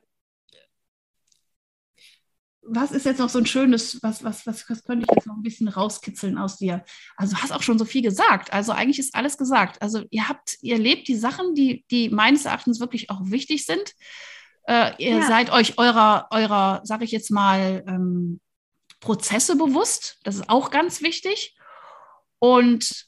was 2.62 2.92
ist 2.92 3.04
jetzt 3.04 3.18
noch 3.18 3.28
so 3.28 3.38
ein 3.38 3.46
schönes, 3.46 4.02
was, 4.02 4.24
was, 4.24 4.46
was, 4.46 4.68
was 4.70 4.84
könnte 4.84 5.04
ich 5.06 5.14
jetzt 5.14 5.26
noch 5.26 5.36
ein 5.36 5.42
bisschen 5.42 5.68
rauskitzeln 5.68 6.38
aus 6.38 6.56
dir? 6.56 6.84
Also 7.16 7.36
du 7.36 7.42
hast 7.42 7.52
auch 7.52 7.62
schon 7.62 7.78
so 7.78 7.84
viel 7.84 8.02
gesagt. 8.02 8.52
Also 8.52 8.72
eigentlich 8.72 8.98
ist 8.98 9.14
alles 9.14 9.36
gesagt. 9.36 9.82
Also 9.82 10.04
ihr 10.10 10.28
habt, 10.28 10.56
ihr 10.62 10.78
lebt 10.78 11.08
die 11.08 11.16
Sachen, 11.16 11.54
die, 11.54 11.84
die 11.90 12.08
meines 12.08 12.46
Erachtens 12.46 12.80
wirklich 12.80 13.10
auch 13.10 13.20
wichtig 13.24 13.66
sind. 13.66 13.92
Äh, 14.64 14.92
ihr 14.98 15.18
ja. 15.18 15.26
seid 15.26 15.50
euch 15.50 15.78
eurer, 15.78 16.28
eurer, 16.30 16.80
sag 16.84 17.02
ich 17.02 17.10
jetzt 17.10 17.30
mal, 17.30 17.84
ähm, 17.86 18.40
Prozesse 19.00 19.56
bewusst. 19.56 20.18
Das 20.22 20.36
ist 20.36 20.48
auch 20.48 20.70
ganz 20.70 21.02
wichtig. 21.02 21.56
Und 22.38 23.06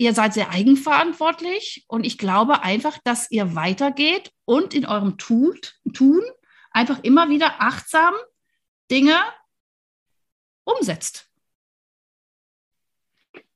ihr 0.00 0.14
seid 0.14 0.32
sehr 0.32 0.50
eigenverantwortlich 0.50 1.84
und 1.86 2.06
ich 2.06 2.16
glaube 2.16 2.62
einfach, 2.62 2.96
dass 3.04 3.30
ihr 3.30 3.54
weitergeht 3.54 4.32
und 4.46 4.72
in 4.72 4.86
eurem 4.86 5.18
Tut, 5.18 5.74
Tun 5.92 6.22
einfach 6.70 7.00
immer 7.02 7.28
wieder 7.28 7.60
achtsam 7.60 8.14
Dinge 8.90 9.18
umsetzt. 10.64 11.28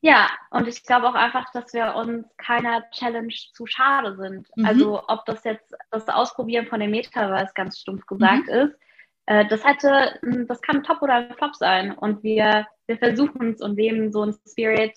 Ja, 0.03 0.29
und 0.51 0.69
ich 0.69 0.83
glaube 0.83 1.09
auch 1.09 1.15
einfach, 1.15 1.51
dass 1.53 1.73
wir 1.73 1.95
uns 1.95 2.27
keiner 2.37 2.91
Challenge 2.91 3.33
zu 3.55 3.67
schade 3.67 4.15
sind. 4.17 4.47
Mhm. 4.55 4.67
Also 4.67 5.03
ob 5.09 5.25
das 5.25 5.45
jetzt 5.45 5.75
das 5.91 6.07
Ausprobieren 6.09 6.67
von 6.67 6.79
dem 6.79 6.91
Metaverse 6.91 7.53
ganz 7.55 7.81
stumpf 7.81 8.05
gesagt 8.05 8.49
mhm. 8.49 8.53
ist, 8.53 8.77
äh, 9.25 9.47
das 9.47 9.65
hätte, 9.65 10.21
das 10.47 10.61
kann 10.61 10.83
Top 10.83 11.01
oder 11.01 11.15
ein 11.15 11.35
Flop 11.37 11.55
sein. 11.57 11.93
Und 11.93 12.23
wir, 12.23 12.67
wir 12.87 12.99
versuchen 12.99 13.55
es 13.55 13.63
und 13.63 13.77
leben 13.77 14.13
so 14.13 14.27
ein 14.27 14.37
Spirit 14.47 14.93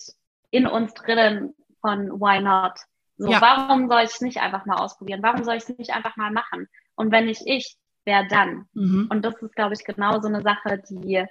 in 0.52 0.68
uns 0.68 0.94
drinnen 0.94 1.54
von 1.82 2.10
Why 2.20 2.42
not? 2.42 2.74
So, 3.18 3.32
ja. 3.32 3.42
warum 3.42 3.90
soll 3.90 4.02
ich 4.02 4.12
es 4.12 4.22
nicht 4.22 4.40
einfach 4.40 4.66
mal 4.66 4.78
ausprobieren? 4.78 5.24
Warum 5.24 5.44
soll 5.44 5.56
ich 5.56 5.64
es 5.64 5.78
nicht 5.78 5.94
einfach 5.94 6.16
mal 6.18 6.32
machen? 6.32 6.68
Und 6.96 7.12
wenn 7.12 7.26
nicht 7.26 7.42
ich, 7.46 7.78
wer 8.06 8.26
dann? 8.26 8.68
Mhm. 8.74 9.08
Und 9.10 9.26
das 9.26 9.42
ist, 9.42 9.56
glaube 9.56 9.74
ich, 9.74 9.84
genau 9.84 10.22
so 10.22 10.28
eine 10.28 10.42
Sache, 10.42 10.82
die 10.90 11.26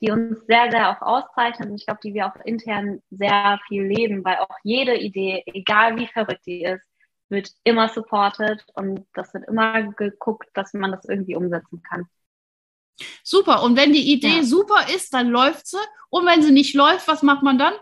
die 0.00 0.10
uns 0.10 0.46
sehr, 0.46 0.70
sehr 0.70 0.90
auch 0.90 1.02
auszeichnet 1.02 1.68
und 1.68 1.76
ich 1.76 1.86
glaube, 1.86 2.00
die 2.02 2.14
wir 2.14 2.26
auch 2.26 2.36
intern 2.44 3.02
sehr 3.10 3.60
viel 3.68 3.84
leben, 3.84 4.24
weil 4.24 4.38
auch 4.38 4.56
jede 4.62 4.96
Idee, 4.96 5.42
egal 5.46 5.96
wie 5.96 6.06
verrückt 6.06 6.46
die 6.46 6.64
ist, 6.64 6.82
wird 7.28 7.50
immer 7.64 7.88
supported 7.88 8.64
und 8.74 9.06
das 9.14 9.32
wird 9.34 9.46
immer 9.46 9.82
geguckt, 9.92 10.48
dass 10.54 10.72
man 10.72 10.92
das 10.92 11.04
irgendwie 11.04 11.36
umsetzen 11.36 11.82
kann. 11.82 12.08
Super. 13.22 13.62
Und 13.62 13.76
wenn 13.76 13.92
die 13.92 14.12
Idee 14.12 14.38
ja. 14.38 14.42
super 14.42 14.86
ist, 14.94 15.14
dann 15.14 15.28
läuft 15.28 15.66
sie. 15.66 15.78
Und 16.08 16.26
wenn 16.26 16.42
sie 16.42 16.50
nicht 16.50 16.74
läuft, 16.74 17.06
was 17.06 17.22
macht 17.22 17.42
man 17.42 17.58
dann? 17.58 17.74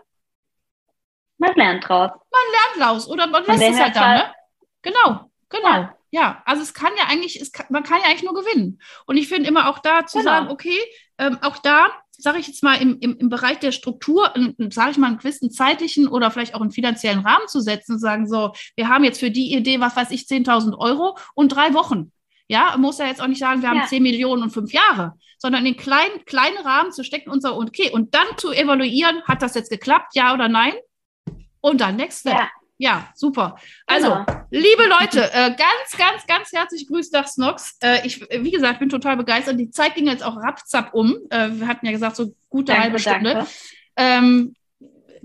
Man 1.39 1.53
lernt 1.55 1.87
draus. 1.87 2.11
Man 2.11 2.41
lernt 2.51 2.91
draus 2.91 3.09
oder 3.09 3.27
man 3.27 3.43
lässt 3.45 3.61
es 3.61 3.79
halt 3.79 3.95
dann, 3.95 4.17
ne? 4.17 4.33
Genau, 4.81 5.31
genau. 5.49 5.69
Ja. 5.69 5.95
ja. 6.11 6.43
also 6.45 6.61
es 6.61 6.73
kann 6.73 6.91
ja 6.97 7.05
eigentlich, 7.07 7.51
kann, 7.51 7.65
man 7.69 7.83
kann 7.83 7.99
ja 8.01 8.07
eigentlich 8.07 8.23
nur 8.23 8.35
gewinnen. 8.35 8.79
Und 9.07 9.17
ich 9.17 9.27
finde 9.27 9.49
immer 9.49 9.69
auch 9.69 9.79
da 9.79 10.05
zu 10.05 10.19
genau. 10.19 10.31
sagen, 10.31 10.49
okay, 10.49 10.77
ähm, 11.17 11.39
auch 11.41 11.57
da 11.57 11.87
sage 12.19 12.39
ich 12.39 12.47
jetzt 12.47 12.63
mal, 12.63 12.75
im, 12.81 12.97
im, 12.99 13.17
im 13.17 13.29
Bereich 13.29 13.59
der 13.59 13.71
Struktur, 13.71 14.33
sage 14.69 14.91
ich 14.91 14.97
mal, 14.97 15.07
einen 15.07 15.17
gewissen 15.17 15.51
zeitlichen 15.51 16.07
oder 16.07 16.29
vielleicht 16.31 16.53
auch 16.53 16.61
einen 16.61 16.71
finanziellen 16.71 17.21
Rahmen 17.21 17.47
zu 17.47 17.61
setzen 17.61 17.93
und 17.93 17.99
sagen, 17.99 18.27
so, 18.27 18.51
wir 18.75 18.89
haben 18.89 19.05
jetzt 19.05 19.21
für 19.21 19.31
die 19.31 19.53
Idee, 19.53 19.79
was 19.79 19.95
weiß 19.95 20.11
ich, 20.11 20.23
10.000 20.23 20.77
Euro 20.77 21.17
und 21.33 21.49
drei 21.49 21.73
Wochen. 21.73 22.11
Ja, 22.49 22.75
muss 22.77 22.97
ja 22.97 23.05
jetzt 23.05 23.21
auch 23.21 23.27
nicht 23.27 23.39
sagen, 23.39 23.61
wir 23.61 23.69
haben 23.69 23.77
ja. 23.77 23.85
10 23.85 24.03
Millionen 24.03 24.43
und 24.43 24.49
fünf 24.49 24.73
Jahre, 24.73 25.13
sondern 25.37 25.65
in 25.65 25.77
kleinen, 25.77 26.25
kleinen 26.25 26.57
Rahmen 26.57 26.91
zu 26.91 27.03
stecken 27.03 27.29
und 27.29 27.41
so, 27.41 27.55
okay, 27.55 27.89
und 27.91 28.13
dann 28.13 28.27
zu 28.37 28.51
evaluieren, 28.51 29.23
hat 29.23 29.41
das 29.41 29.55
jetzt 29.55 29.69
geklappt, 29.69 30.15
ja 30.15 30.33
oder 30.33 30.49
nein? 30.49 30.73
Und 31.61 31.81
dann 31.81 31.95
next 31.95 32.21
step. 32.21 32.33
Ja. 32.33 32.49
Ja, 32.81 33.09
super. 33.13 33.57
Also, 33.87 34.07
genau. 34.07 34.25
liebe 34.51 34.83
Leute, 34.85 35.29
äh, 35.33 35.49
ganz, 35.49 35.97
ganz, 35.97 36.25
ganz 36.25 36.53
herzlich 36.53 36.87
grüßt 36.87 37.11
nach 37.11 37.27
Snox. 37.27 37.75
Äh, 37.83 38.07
ich, 38.07 38.21
wie 38.21 38.51
gesagt, 38.51 38.79
bin 38.79 38.87
total 38.87 39.17
begeistert. 39.17 39.59
Die 39.59 39.69
Zeit 39.69 39.95
ging 39.95 40.07
jetzt 40.07 40.23
auch 40.23 40.37
rapzapp 40.37 40.93
um. 40.93 41.17
Äh, 41.29 41.49
wir 41.51 41.67
hatten 41.67 41.85
ja 41.85 41.91
gesagt, 41.91 42.15
so 42.15 42.33
gute 42.47 42.67
danke, 42.67 42.83
halbe 42.83 42.99
Stunde. 42.99 43.45
Ähm, 43.97 44.55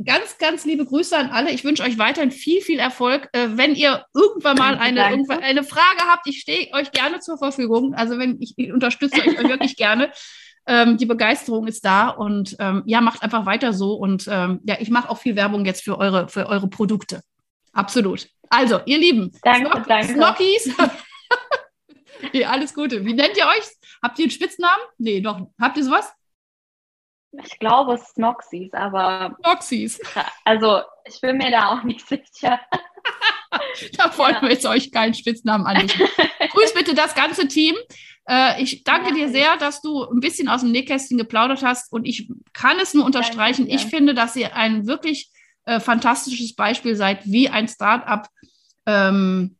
ganz, 0.05 0.39
ganz 0.39 0.65
liebe 0.65 0.85
Grüße 0.85 1.17
an 1.17 1.31
alle. 1.31 1.53
Ich 1.53 1.63
wünsche 1.63 1.85
euch 1.85 1.97
weiterhin 1.97 2.33
viel, 2.33 2.61
viel 2.61 2.81
Erfolg. 2.81 3.29
Äh, 3.33 3.51
wenn 3.53 3.77
ihr 3.77 4.05
irgendwann 4.15 4.57
mal 4.57 4.77
eine, 4.77 5.09
irgendwann 5.11 5.45
eine 5.45 5.63
Frage 5.63 6.09
habt, 6.09 6.27
ich 6.27 6.41
stehe 6.41 6.73
euch 6.73 6.91
gerne 6.91 7.21
zur 7.21 7.39
Verfügung. 7.39 7.95
Also 7.95 8.19
wenn 8.19 8.43
ich, 8.43 8.55
ich 8.57 8.73
unterstütze 8.73 9.21
euch 9.21 9.39
wirklich 9.39 9.77
gerne. 9.77 10.11
Ähm, 10.67 10.97
die 10.97 11.07
Begeisterung 11.07 11.67
ist 11.67 11.85
da 11.85 12.09
und 12.09 12.57
ähm, 12.59 12.83
ja, 12.87 13.01
macht 13.01 13.23
einfach 13.23 13.45
weiter 13.45 13.73
so. 13.73 13.95
Und 13.95 14.29
ähm, 14.31 14.61
ja, 14.65 14.77
ich 14.79 14.91
mache 14.91 15.11
auch 15.11 15.19
viel 15.19 15.37
Werbung 15.37 15.65
jetzt 15.65 15.85
für 15.85 15.99
eure, 15.99 16.29
für 16.29 16.47
eure 16.47 16.69
Produkte. 16.69 17.23
Absolut. 17.73 18.29
Also, 18.49 18.81
ihr 18.87 18.99
Lieben, 18.99 19.33
danke, 19.43 19.71
Snock 19.71 19.87
danke. 19.87 20.13
Snockies. 20.15 20.77
ja, 22.33 22.51
alles 22.51 22.73
Gute. 22.73 23.05
Wie 23.05 23.15
nennt 23.15 23.37
ihr 23.37 23.45
euch? 23.45 23.65
Habt 24.03 24.19
ihr 24.19 24.25
einen 24.25 24.31
Spitznamen? 24.31 24.83
Nee, 24.99 25.21
doch. 25.21 25.41
Habt 25.61 25.77
ihr 25.77 25.85
sowas? 25.85 26.13
Ich 27.43 27.59
glaube 27.59 27.99
Snoxies, 27.99 28.73
aber. 28.73 29.37
Snoxies. 29.43 30.01
Also, 30.45 30.83
ich 31.05 31.21
bin 31.21 31.37
mir 31.37 31.51
da 31.51 31.73
auch 31.73 31.83
nicht 31.83 32.07
sicher. 32.09 32.61
da 33.97 34.17
wollen 34.17 34.35
ja. 34.35 34.43
wir 34.43 34.51
jetzt 34.51 34.67
euch 34.67 34.93
keinen 34.93 35.15
Spitznamen 35.15 35.67
anbieten. 35.67 36.09
Grüß 36.51 36.75
bitte 36.75 36.95
das 36.95 37.15
ganze 37.15 37.49
Team. 37.49 37.75
Äh, 38.29 38.63
ich 38.63 38.85
danke 38.85 39.15
dir 39.15 39.29
sehr, 39.29 39.57
dass 39.57 39.81
du 39.81 40.05
ein 40.05 40.21
bisschen 40.21 40.49
aus 40.49 40.63
dem 40.63 40.73
Nähkästchen 40.73 41.19
geplaudert 41.19 41.63
hast 41.63 41.93
und 41.93 42.07
ich 42.07 42.31
kann 42.53 42.79
es 42.81 42.95
nur 42.95 43.05
unterstreichen. 43.05 43.69
Ich 43.69 43.87
finde, 43.87 44.15
dass 44.15 44.37
ihr 44.37 44.57
ein 44.57 44.87
wirklich 44.87 45.31
äh, 45.65 45.81
fantastisches 45.81 46.55
Beispiel 46.55 46.97
seid, 46.97 47.21
wie 47.25 47.49
ein 47.49 47.69
Startup 47.69 48.27
ähm, 48.87 49.57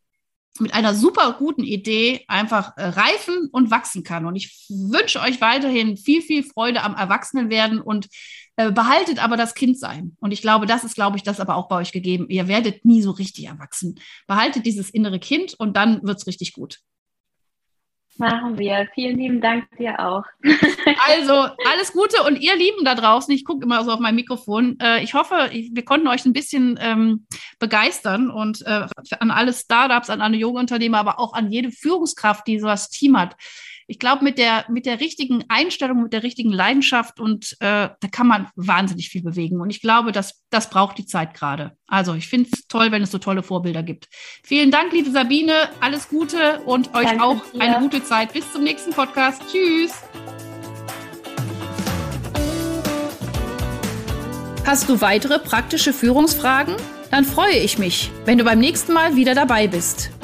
mit 0.61 0.73
einer 0.73 0.95
super 0.95 1.35
guten 1.39 1.65
Idee 1.65 2.25
einfach 2.29 2.77
äh, 2.77 2.85
reifen 2.85 3.49
und 3.51 3.71
wachsen 3.71 4.05
kann. 4.05 4.25
Und 4.25 4.37
ich 4.37 4.67
wünsche 4.69 5.21
euch 5.21 5.41
weiterhin 5.41 5.97
viel, 5.97 6.23
viel 6.23 6.45
Freude 6.45 6.83
am 6.83 6.95
Erwachsenenwerden 6.95 7.81
und 7.81 8.09
äh, 8.57 8.71
behaltet 8.71 9.23
aber 9.23 9.37
das 9.37 9.55
Kindsein. 9.55 10.17
Und 10.21 10.33
ich 10.33 10.43
glaube, 10.43 10.67
das 10.67 10.85
ist, 10.85 10.95
glaube 10.95 11.17
ich, 11.17 11.25
das 11.25 11.41
aber 11.41 11.57
auch 11.57 11.69
bei 11.69 11.77
euch 11.77 11.91
gegeben. 11.91 12.27
Ihr 12.29 12.47
werdet 12.47 12.85
nie 12.85 13.03
so 13.03 13.11
richtig 13.11 13.47
erwachsen. 13.47 13.99
Behaltet 14.29 14.65
dieses 14.65 14.91
innere 14.91 15.19
Kind 15.19 15.55
und 15.55 15.77
dann 15.77 16.01
wird's 16.05 16.27
richtig 16.29 16.53
gut. 16.53 16.79
Machen 18.17 18.59
wir. 18.59 18.89
Vielen 18.95 19.19
lieben 19.19 19.41
Dank 19.41 19.67
dir 19.77 19.99
auch. 19.99 20.23
also, 21.09 21.33
alles 21.71 21.93
Gute 21.93 22.23
und 22.23 22.41
ihr 22.41 22.55
Lieben 22.57 22.85
da 22.85 22.95
draußen, 22.95 23.35
ich 23.35 23.45
gucke 23.45 23.65
immer 23.65 23.83
so 23.85 23.91
auf 23.91 23.99
mein 23.99 24.15
Mikrofon. 24.15 24.79
Äh, 24.81 25.03
ich 25.03 25.15
hoffe, 25.15 25.51
wir 25.51 25.85
konnten 25.85 26.07
euch 26.07 26.25
ein 26.25 26.33
bisschen 26.33 26.79
ähm, 26.81 27.27
begeistern 27.59 28.31
und 28.31 28.63
äh, 28.67 28.87
an 29.19 29.31
alle 29.31 29.53
Startups, 29.53 30.11
an 30.11 30.21
alle 30.21 30.37
junge 30.37 30.61
Unternehmer, 30.61 30.99
aber 30.99 31.19
auch 31.19 31.33
an 31.33 31.51
jede 31.51 31.73
Führungskraft, 31.73 32.47
die 32.47 32.61
so 32.61 32.69
das 32.69 32.89
Team 32.89 33.19
hat 33.19 33.37
ich 33.87 33.99
glaube, 33.99 34.25
mit 34.25 34.39
der, 34.39 34.65
mit 34.69 34.87
der 34.87 35.01
richtigen 35.01 35.45
Einstellung, 35.49 36.03
mit 36.03 36.13
der 36.13 36.23
richtigen 36.23 36.51
Leidenschaft 36.51 37.21
und 37.21 37.53
äh, 37.61 37.89
da 37.89 38.09
kann 38.11 38.27
man 38.27 38.49
wahnsinnig 38.57 39.09
viel 39.09 39.23
bewegen. 39.23 39.61
Und 39.61 39.71
ich 39.71 39.81
glaube, 39.81 40.13
das, 40.13 40.43
das 40.51 40.71
braucht 40.71 40.99
die 40.99 41.07
Zeit 41.07 41.35
gerade. 41.35 41.77
Also 41.87 42.15
ich 42.15 42.29
finde 42.29 42.51
es 42.53 42.67
toll, 42.67 42.93
wenn 42.93 43.03
es 43.03 43.11
so 43.11 43.19
tolle 43.19 43.43
Vorbilder 43.43 43.83
gibt. 43.83 44.09
Vielen 44.43 44.71
Dank, 44.71 44.93
liebe 44.93 45.11
Sabine. 45.11 45.69
Alles 45.81 46.09
Gute 46.09 46.61
und 46.61 46.95
euch 46.95 47.07
Danke 47.07 47.25
auch 47.25 47.43
dir. 47.53 47.61
eine 47.61 47.79
gute 47.81 48.03
Zeit. 48.03 48.33
Bis 48.33 48.51
zum 48.53 48.65
nächsten 48.65 48.93
Podcast. 48.93 49.43
Tschüss. 49.51 49.93
Hast 54.67 54.89
du 54.89 55.01
weitere 55.03 55.39
praktische 55.39 55.93
Führungsfragen? 55.93 56.77
Dann 57.11 57.25
freue 57.25 57.59
ich 57.59 57.79
mich, 57.79 58.11
wenn 58.25 58.39
du 58.39 58.45
beim 58.45 58.59
nächsten 58.59 58.95
Mal 58.95 59.15
wieder 59.15 59.35
dabei 59.35 59.69
bist. 59.69 60.11